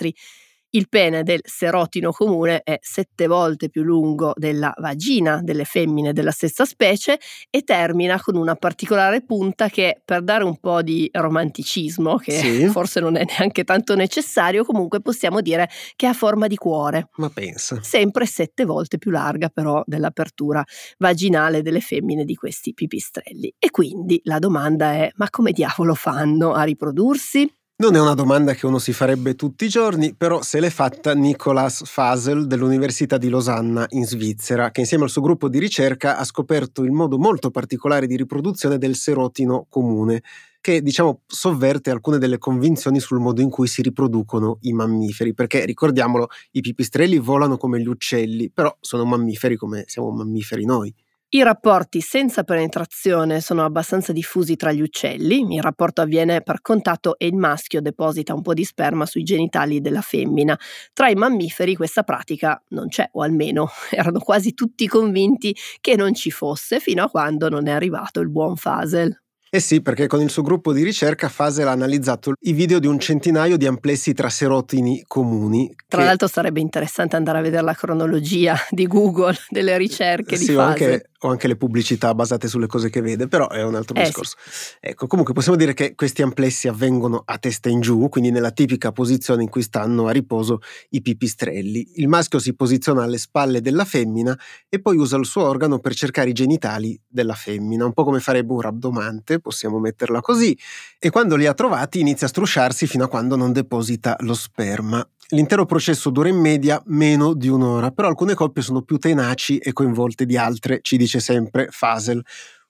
Il 0.73 0.89
pene 0.89 1.25
del 1.25 1.41
serotino 1.43 2.13
comune 2.13 2.61
è 2.63 2.79
sette 2.81 3.27
volte 3.27 3.69
più 3.71 3.83
lungo 3.83 4.33
della 4.37 4.73
vagina 4.77 5.41
delle 5.43 5.65
femmine 5.65 6.13
della 6.13 6.31
stessa 6.31 6.65
specie 6.65 7.19
e 7.51 7.63
termina 7.63 8.21
con 8.21 8.37
una 8.37 8.55
particolare 8.55 9.21
punta 9.25 9.69
che, 9.69 10.01
per 10.05 10.23
dare 10.23 10.45
un 10.45 10.59
po' 10.61 10.81
di 10.83 11.09
romanticismo, 11.11 12.19
che 12.19 12.31
sì. 12.39 12.67
forse 12.69 13.01
non 13.01 13.17
è 13.17 13.25
neanche 13.25 13.65
tanto 13.65 13.97
necessario, 13.97 14.65
comunque 14.65 15.01
possiamo 15.01 15.41
dire 15.41 15.69
che 15.97 16.07
ha 16.07 16.13
forma 16.13 16.47
di 16.47 16.55
cuore. 16.57 17.09
Ma 17.17 17.29
pensa. 17.31 17.83
Sempre 17.83 18.25
sette 18.27 18.65
volte 18.65 18.99
più 18.99 19.11
larga 19.11 19.49
però 19.49 19.83
dell'apertura 19.87 20.63
vaginale 20.99 21.63
delle 21.63 21.81
femmine 21.81 22.25
di 22.25 22.37
questi 22.37 22.75
pipistrelli. 22.75 23.53
E 23.59 23.71
quindi 23.71 24.21
la 24.25 24.39
domanda 24.39 24.93
è: 24.93 25.11
ma 25.17 25.29
come 25.31 25.51
diavolo 25.51 25.95
fanno 25.95 26.53
a 26.53 26.63
riprodursi? 26.63 27.53
Non 27.81 27.95
è 27.95 27.99
una 27.99 28.13
domanda 28.13 28.53
che 28.53 28.67
uno 28.67 28.79
si 28.79 28.93
farebbe 28.93 29.35
tutti 29.35 29.65
i 29.65 29.69
giorni, 29.69 30.15
però 30.15 30.43
se 30.43 30.61
l'è 30.61 30.69
fatta 30.69 31.15
Nicolas 31.15 31.83
Fasel 31.87 32.47
dell'Università 32.47 33.17
di 33.17 33.31
Losanna 33.31 33.87
in 33.93 34.05
Svizzera, 34.05 34.71
che 34.71 34.81
insieme 34.81 35.05
al 35.05 35.09
suo 35.09 35.23
gruppo 35.23 35.49
di 35.49 35.59
ricerca 35.59 36.19
ha 36.19 36.25
scoperto 36.25 36.83
il 36.83 36.91
modo 36.91 37.17
molto 37.17 37.51
particolare 37.51 38.07
di 38.07 38.19
riproduzione 38.19 38.77
del 38.77 38.97
serotino 38.97 39.65
comune, 39.71 40.23
che 40.61 40.83
diciamo 40.83 41.23
sovverte 41.27 41.89
alcune 41.89 42.19
delle 42.19 42.37
convinzioni 42.37 43.01
sul 43.01 43.19
modo 43.19 43.41
in 43.41 43.49
cui 43.49 43.67
si 43.67 43.81
riproducono 43.81 44.59
i 44.61 44.75
mammiferi, 44.75 45.33
perché 45.33 45.65
ricordiamolo, 45.65 46.29
i 46.51 46.61
pipistrelli 46.61 47.17
volano 47.17 47.57
come 47.57 47.81
gli 47.81 47.89
uccelli, 47.89 48.51
però 48.51 48.77
sono 48.79 49.07
mammiferi 49.07 49.57
come 49.57 49.85
siamo 49.87 50.11
mammiferi 50.11 50.67
noi. 50.67 50.95
I 51.33 51.45
rapporti 51.45 52.01
senza 52.01 52.43
penetrazione 52.43 53.41
sono 53.41 53.65
abbastanza 53.65 54.11
diffusi 54.11 54.57
tra 54.57 54.73
gli 54.73 54.81
uccelli, 54.81 55.55
il 55.55 55.63
rapporto 55.63 56.01
avviene 56.01 56.43
per 56.43 56.61
contatto 56.61 57.17
e 57.19 57.27
il 57.27 57.37
maschio 57.37 57.81
deposita 57.81 58.35
un 58.35 58.43
po' 58.43 58.53
di 58.53 58.65
sperma 58.65 59.07
sui 59.07 59.23
genitali 59.23 59.81
della 59.81 60.01
femmina. 60.01 60.59
Tra 60.93 61.09
i 61.09 61.15
mammiferi 61.15 61.77
questa 61.77 62.03
pratica 62.03 62.61
non 62.71 62.89
c'è, 62.89 63.11
o 63.13 63.23
almeno 63.23 63.69
erano 63.91 64.19
quasi 64.19 64.55
tutti 64.55 64.89
convinti 64.89 65.55
che 65.81 65.95
non 65.95 66.15
ci 66.15 66.33
fosse 66.33 66.81
fino 66.81 67.05
a 67.05 67.09
quando 67.09 67.49
non 67.49 67.69
è 67.69 67.71
arrivato 67.71 68.19
il 68.19 68.29
buon 68.29 68.57
Fasel. 68.57 69.17
Eh 69.53 69.61
sì, 69.61 69.83
perché 69.83 70.09
con 70.09 70.21
il 70.21 70.31
suo 70.31 70.43
gruppo 70.43 70.73
di 70.73 70.83
ricerca 70.83 71.29
Fasel 71.29 71.67
ha 71.67 71.73
analizzato 71.73 72.33
i 72.41 72.53
video 72.53 72.79
di 72.81 72.87
un 72.87 72.99
centinaio 72.99 73.57
di 73.57 73.67
amplessi 73.67 74.15
tra 74.15 74.29
serotini 74.29 75.03
comuni. 75.07 75.73
Tra 75.87 76.01
che... 76.01 76.07
l'altro 76.07 76.29
sarebbe 76.29 76.61
interessante 76.61 77.15
andare 77.15 77.39
a 77.39 77.43
vedere 77.43 77.63
la 77.63 77.75
cronologia 77.75 78.57
di 78.71 78.87
Google 78.87 79.37
delle 79.49 79.77
ricerche 79.77 80.37
sì, 80.37 80.47
di 80.47 80.55
Fasel. 80.55 80.69
Anche 80.69 81.10
o 81.21 81.29
anche 81.29 81.49
le 81.49 81.57
pubblicità 81.57 82.15
basate 82.15 82.49
sulle 82.49 82.67
cose 82.67 82.91
che 82.91 83.01
vede, 83.01 83.29
però 83.29 83.49
è 83.49 83.63
un 83.63 83.75
altro 83.75 83.97
eh 83.97 84.05
discorso. 84.05 84.37
Sì. 84.49 84.75
Ecco, 84.81 85.07
comunque 85.07 85.35
possiamo 85.35 85.57
dire 85.57 85.75
che 85.75 85.95
questi 85.95 86.23
amplessi 86.23 86.69
avvengono 86.69 87.23
a 87.25 87.39
testa 87.39 87.69
in 87.69 87.81
giù, 87.81 88.09
quindi 88.09 88.31
nella 88.31 88.51
tipica 88.51 88.93
posizione 88.93 89.43
in 89.43 89.49
cui 89.49 89.63
stanno 89.63 90.07
a 90.07 90.11
riposo 90.13 90.61
i 90.91 91.03
pipistrelli. 91.03 91.93
Il 91.97 92.09
maschio 92.09 92.39
si 92.39 92.55
posiziona 92.55 93.03
alle 93.03 93.19
spalle 93.19 93.61
della 93.61 93.85
femmina 93.85 94.39
e 94.69 94.81
poi 94.81 94.97
usa 94.97 95.17
il 95.17 95.27
suo 95.27 95.43
organo 95.43 95.79
per 95.79 95.95
cercare 95.95 96.31
i 96.31 96.33
genitali 96.33 96.99
della 97.07 97.35
femmina, 97.35 97.85
un 97.85 97.93
po' 97.93 98.05
come 98.05 98.21
farebbe 98.21 98.53
un 98.53 98.61
rabdomante, 98.61 99.41
possiamo 99.41 99.79
metterla 99.79 100.21
così, 100.21 100.57
e 100.99 101.11
quando 101.11 101.37
li 101.37 101.47
ha 101.47 101.55
trovati 101.55 102.01
inizia 102.01 102.27
a 102.27 102.31
strusciarsi 102.31 102.87
fino 102.87 103.05
a 103.05 103.09
quando 103.09 103.37
non 103.37 103.53
deposita 103.53 104.17
lo 104.21 104.35
sperma. 104.35 105.07
L'intero 105.33 105.65
processo 105.65 106.11
dura 106.11 106.29
in 106.29 106.39
media 106.39 106.83
meno 106.87 107.35
di 107.35 107.47
un'ora, 107.47 107.93
però 107.93 108.09
alcune 108.09 108.35
coppie 108.35 108.63
sono 108.63 108.83
più 108.83 108.99
tenaci 108.99 109.59
e 109.59 109.73
coinvolte 109.73 110.27
di 110.27 110.37
altre, 110.37 110.81
ci 110.83 110.97
dice 110.97 111.10
sempre 111.19 111.67
Fasel. 111.71 112.25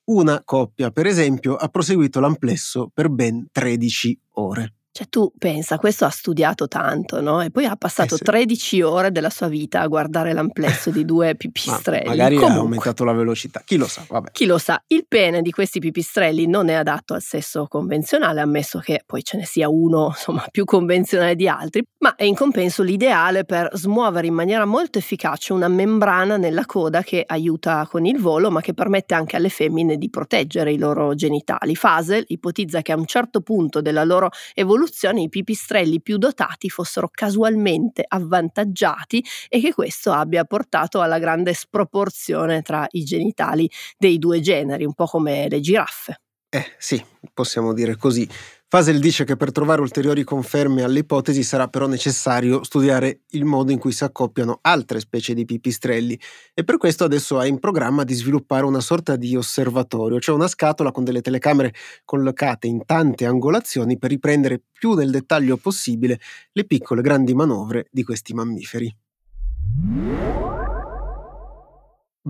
Una 0.05 0.43
coppia, 0.45 0.91
per 0.91 1.07
esempio, 1.07 1.57
ha 1.57 1.69
proseguito 1.69 2.19
l'amplesso 2.21 2.91
per 2.93 3.11
ben 3.11 3.49
13 3.53 4.19
ore. 4.37 4.75
Cioè 5.01 5.09
tu 5.09 5.33
pensa, 5.39 5.79
questo 5.79 6.05
ha 6.05 6.11
studiato 6.11 6.69
tanto, 6.69 7.23
no? 7.23 7.41
E 7.41 7.51
poi 7.51 7.65
ha 7.65 7.75
passato 7.75 8.17
eh 8.17 8.19
sì. 8.19 8.25
13 8.25 8.83
ore 8.83 9.11
della 9.11 9.31
sua 9.31 9.49
vita 9.49 9.81
a 9.81 9.87
guardare 9.87 10.35
l'amplesso 10.35 10.91
di 10.91 11.07
due 11.07 11.37
pipistrelli. 11.41 12.05
Ma 12.05 12.11
magari 12.11 12.35
Comunque, 12.35 12.59
ha 12.59 12.61
aumentato 12.61 13.05
la 13.05 13.13
velocità, 13.13 13.63
chi 13.65 13.79
lo 13.79 13.87
sa, 13.87 14.05
vabbè. 14.07 14.31
Chi 14.33 14.45
lo 14.45 14.59
sa, 14.59 14.83
il 14.89 15.07
pene 15.09 15.41
di 15.41 15.53
questi 15.53 15.79
pipistrelli 15.79 16.47
non 16.47 16.69
è 16.69 16.75
adatto 16.75 17.15
al 17.15 17.23
sesso 17.23 17.67
convenzionale, 17.67 18.43
ammesso 18.43 18.79
che 18.81 19.03
poi 19.07 19.25
ce 19.25 19.39
ne 19.39 19.47
sia 19.47 19.71
uno, 19.71 20.09
insomma, 20.09 20.47
più 20.51 20.67
convenzionale 20.67 21.35
di 21.35 21.49
altri, 21.49 21.83
ma 22.01 22.15
è 22.15 22.25
in 22.25 22.35
compenso 22.35 22.83
l'ideale 22.83 23.47
per 23.47 23.71
smuovere 23.73 24.27
in 24.27 24.35
maniera 24.35 24.67
molto 24.67 24.99
efficace 24.99 25.55
una 25.55 25.69
membrana 25.69 26.37
nella 26.37 26.67
coda 26.67 27.03
che 27.03 27.25
aiuta 27.27 27.89
con 27.91 28.05
il 28.05 28.21
volo, 28.21 28.51
ma 28.51 28.61
che 28.61 28.75
permette 28.75 29.15
anche 29.15 29.37
alle 29.37 29.49
femmine 29.49 29.97
di 29.97 30.11
proteggere 30.11 30.73
i 30.73 30.79
loro 30.79 31.15
genitali. 31.15 31.75
Fasel 31.75 32.23
ipotizza 32.27 32.83
che 32.83 32.93
a 32.93 32.97
un 32.97 33.07
certo 33.07 33.41
punto 33.41 33.81
della 33.81 34.05
loro 34.05 34.29
evoluzione 34.53 34.89
evoluzione 34.91 35.23
i 35.23 35.29
pipistrelli 35.29 36.03
più 36.03 36.19
dotati 36.19 36.69
fossero 36.69 37.09
casualmente 37.11 38.05
avvantaggiati 38.07 39.25
e 39.49 39.61
che 39.61 39.73
questo 39.73 40.13
abbia 40.13 40.45
portato 40.45 41.01
alla 41.01 41.19
grande 41.19 41.55
sproporzione 41.55 42.63
tra 42.63 42.87
i 42.91 43.05
genitali 43.05 43.71
dei 43.97 44.19
due 44.19 44.41
generi, 44.41 44.85
un 44.85 44.95
po' 44.95 45.07
come 45.07 45.49
le 45.49 45.61
giraffe. 45.61 46.21
Eh 46.49 46.75
sì, 46.79 47.03
possiamo 47.33 47.73
dire 47.73 47.97
così. 47.97 48.29
Fasel 48.73 49.01
dice 49.01 49.25
che 49.25 49.35
per 49.35 49.51
trovare 49.51 49.81
ulteriori 49.81 50.23
conferme 50.23 50.85
alle 50.85 51.01
ipotesi 51.01 51.43
sarà 51.43 51.67
però 51.67 51.89
necessario 51.89 52.63
studiare 52.63 53.23
il 53.31 53.45
modo 53.45 53.73
in 53.73 53.81
cui 53.81 53.91
si 53.91 54.05
accoppiano 54.05 54.61
altre 54.63 55.01
specie 55.01 55.35
di 55.35 55.45
pipistrelli 55.45 56.17
e 56.55 56.63
per 56.63 56.77
questo 56.77 57.03
adesso 57.03 57.41
ha 57.41 57.47
in 57.47 57.59
programma 57.59 58.05
di 58.05 58.15
sviluppare 58.15 58.65
una 58.65 58.79
sorta 58.79 59.17
di 59.17 59.35
osservatorio, 59.35 60.21
cioè 60.21 60.37
una 60.37 60.47
scatola 60.47 60.93
con 60.93 61.03
delle 61.03 61.21
telecamere 61.21 61.75
collocate 62.05 62.69
in 62.69 62.85
tante 62.85 63.27
angolazioni 63.27 63.99
per 63.99 64.11
riprendere 64.11 64.63
più 64.71 64.95
nel 64.95 65.11
dettaglio 65.11 65.57
possibile 65.57 66.21
le 66.53 66.65
piccole 66.65 67.03
grandi 67.03 67.35
manovre 67.35 67.89
di 67.91 68.05
questi 68.05 68.35
mammiferi. 68.35 68.97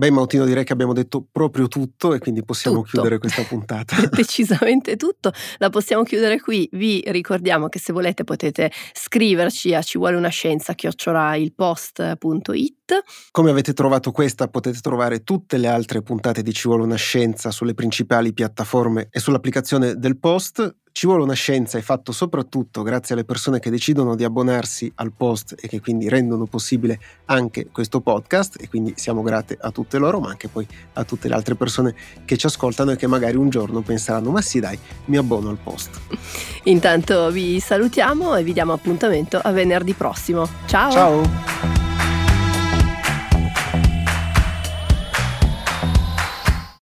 Beh, 0.01 0.09
Mautino, 0.09 0.45
direi 0.45 0.63
che 0.63 0.73
abbiamo 0.73 0.93
detto 0.93 1.27
proprio 1.31 1.67
tutto 1.67 2.15
e 2.15 2.17
quindi 2.17 2.43
possiamo 2.43 2.77
tutto. 2.77 2.89
chiudere 2.89 3.19
questa 3.19 3.43
puntata. 3.43 3.95
Decisamente 4.09 4.95
tutto, 4.95 5.31
la 5.59 5.69
possiamo 5.69 6.01
chiudere 6.01 6.41
qui. 6.41 6.67
Vi 6.71 7.03
ricordiamo 7.05 7.69
che 7.69 7.77
se 7.77 7.93
volete 7.93 8.23
potete 8.23 8.71
scriverci 8.93 9.75
a 9.75 9.83
ci 9.83 9.99
vuole 9.99 10.15
una 10.15 10.29
scienza 10.29 10.73
chiocciolailpost.it. 10.73 13.03
Come 13.29 13.51
avete 13.51 13.73
trovato 13.73 14.11
questa, 14.11 14.47
potete 14.47 14.79
trovare 14.79 15.21
tutte 15.21 15.57
le 15.57 15.67
altre 15.67 16.01
puntate 16.01 16.41
di 16.41 16.51
Ci 16.51 16.67
vuole 16.67 16.81
una 16.81 16.95
scienza 16.95 17.51
sulle 17.51 17.75
principali 17.75 18.33
piattaforme 18.33 19.07
e 19.11 19.19
sull'applicazione 19.19 19.99
del 19.99 20.17
Post. 20.17 20.77
Ci 20.93 21.07
vuole 21.07 21.23
una 21.23 21.33
scienza 21.33 21.77
è 21.77 21.81
fatto 21.81 22.11
soprattutto 22.11 22.83
grazie 22.83 23.15
alle 23.15 23.23
persone 23.23 23.59
che 23.59 23.69
decidono 23.69 24.15
di 24.15 24.25
abbonarsi 24.25 24.91
al 24.95 25.13
post 25.15 25.55
e 25.59 25.67
che 25.67 25.79
quindi 25.79 26.09
rendono 26.09 26.45
possibile 26.45 26.99
anche 27.25 27.67
questo 27.71 28.01
podcast 28.01 28.61
e 28.61 28.67
quindi 28.67 28.93
siamo 28.97 29.21
grati 29.21 29.55
a 29.59 29.71
tutte 29.71 29.97
loro 29.97 30.19
ma 30.19 30.29
anche 30.29 30.49
poi 30.49 30.67
a 30.93 31.03
tutte 31.05 31.29
le 31.29 31.33
altre 31.33 31.55
persone 31.55 31.95
che 32.25 32.35
ci 32.35 32.45
ascoltano 32.45 32.91
e 32.91 32.97
che 32.97 33.07
magari 33.07 33.37
un 33.37 33.49
giorno 33.49 33.81
penseranno 33.81 34.31
ma 34.31 34.41
sì 34.41 34.59
dai 34.59 34.77
mi 35.05 35.17
abbono 35.17 35.49
al 35.49 35.57
post. 35.57 35.99
Intanto 36.63 37.31
vi 37.31 37.59
salutiamo 37.59 38.35
e 38.35 38.43
vi 38.43 38.53
diamo 38.53 38.73
appuntamento 38.73 39.39
a 39.41 39.51
venerdì 39.51 39.93
prossimo. 39.93 40.47
Ciao! 40.65 40.91
Ciao! 40.91 41.90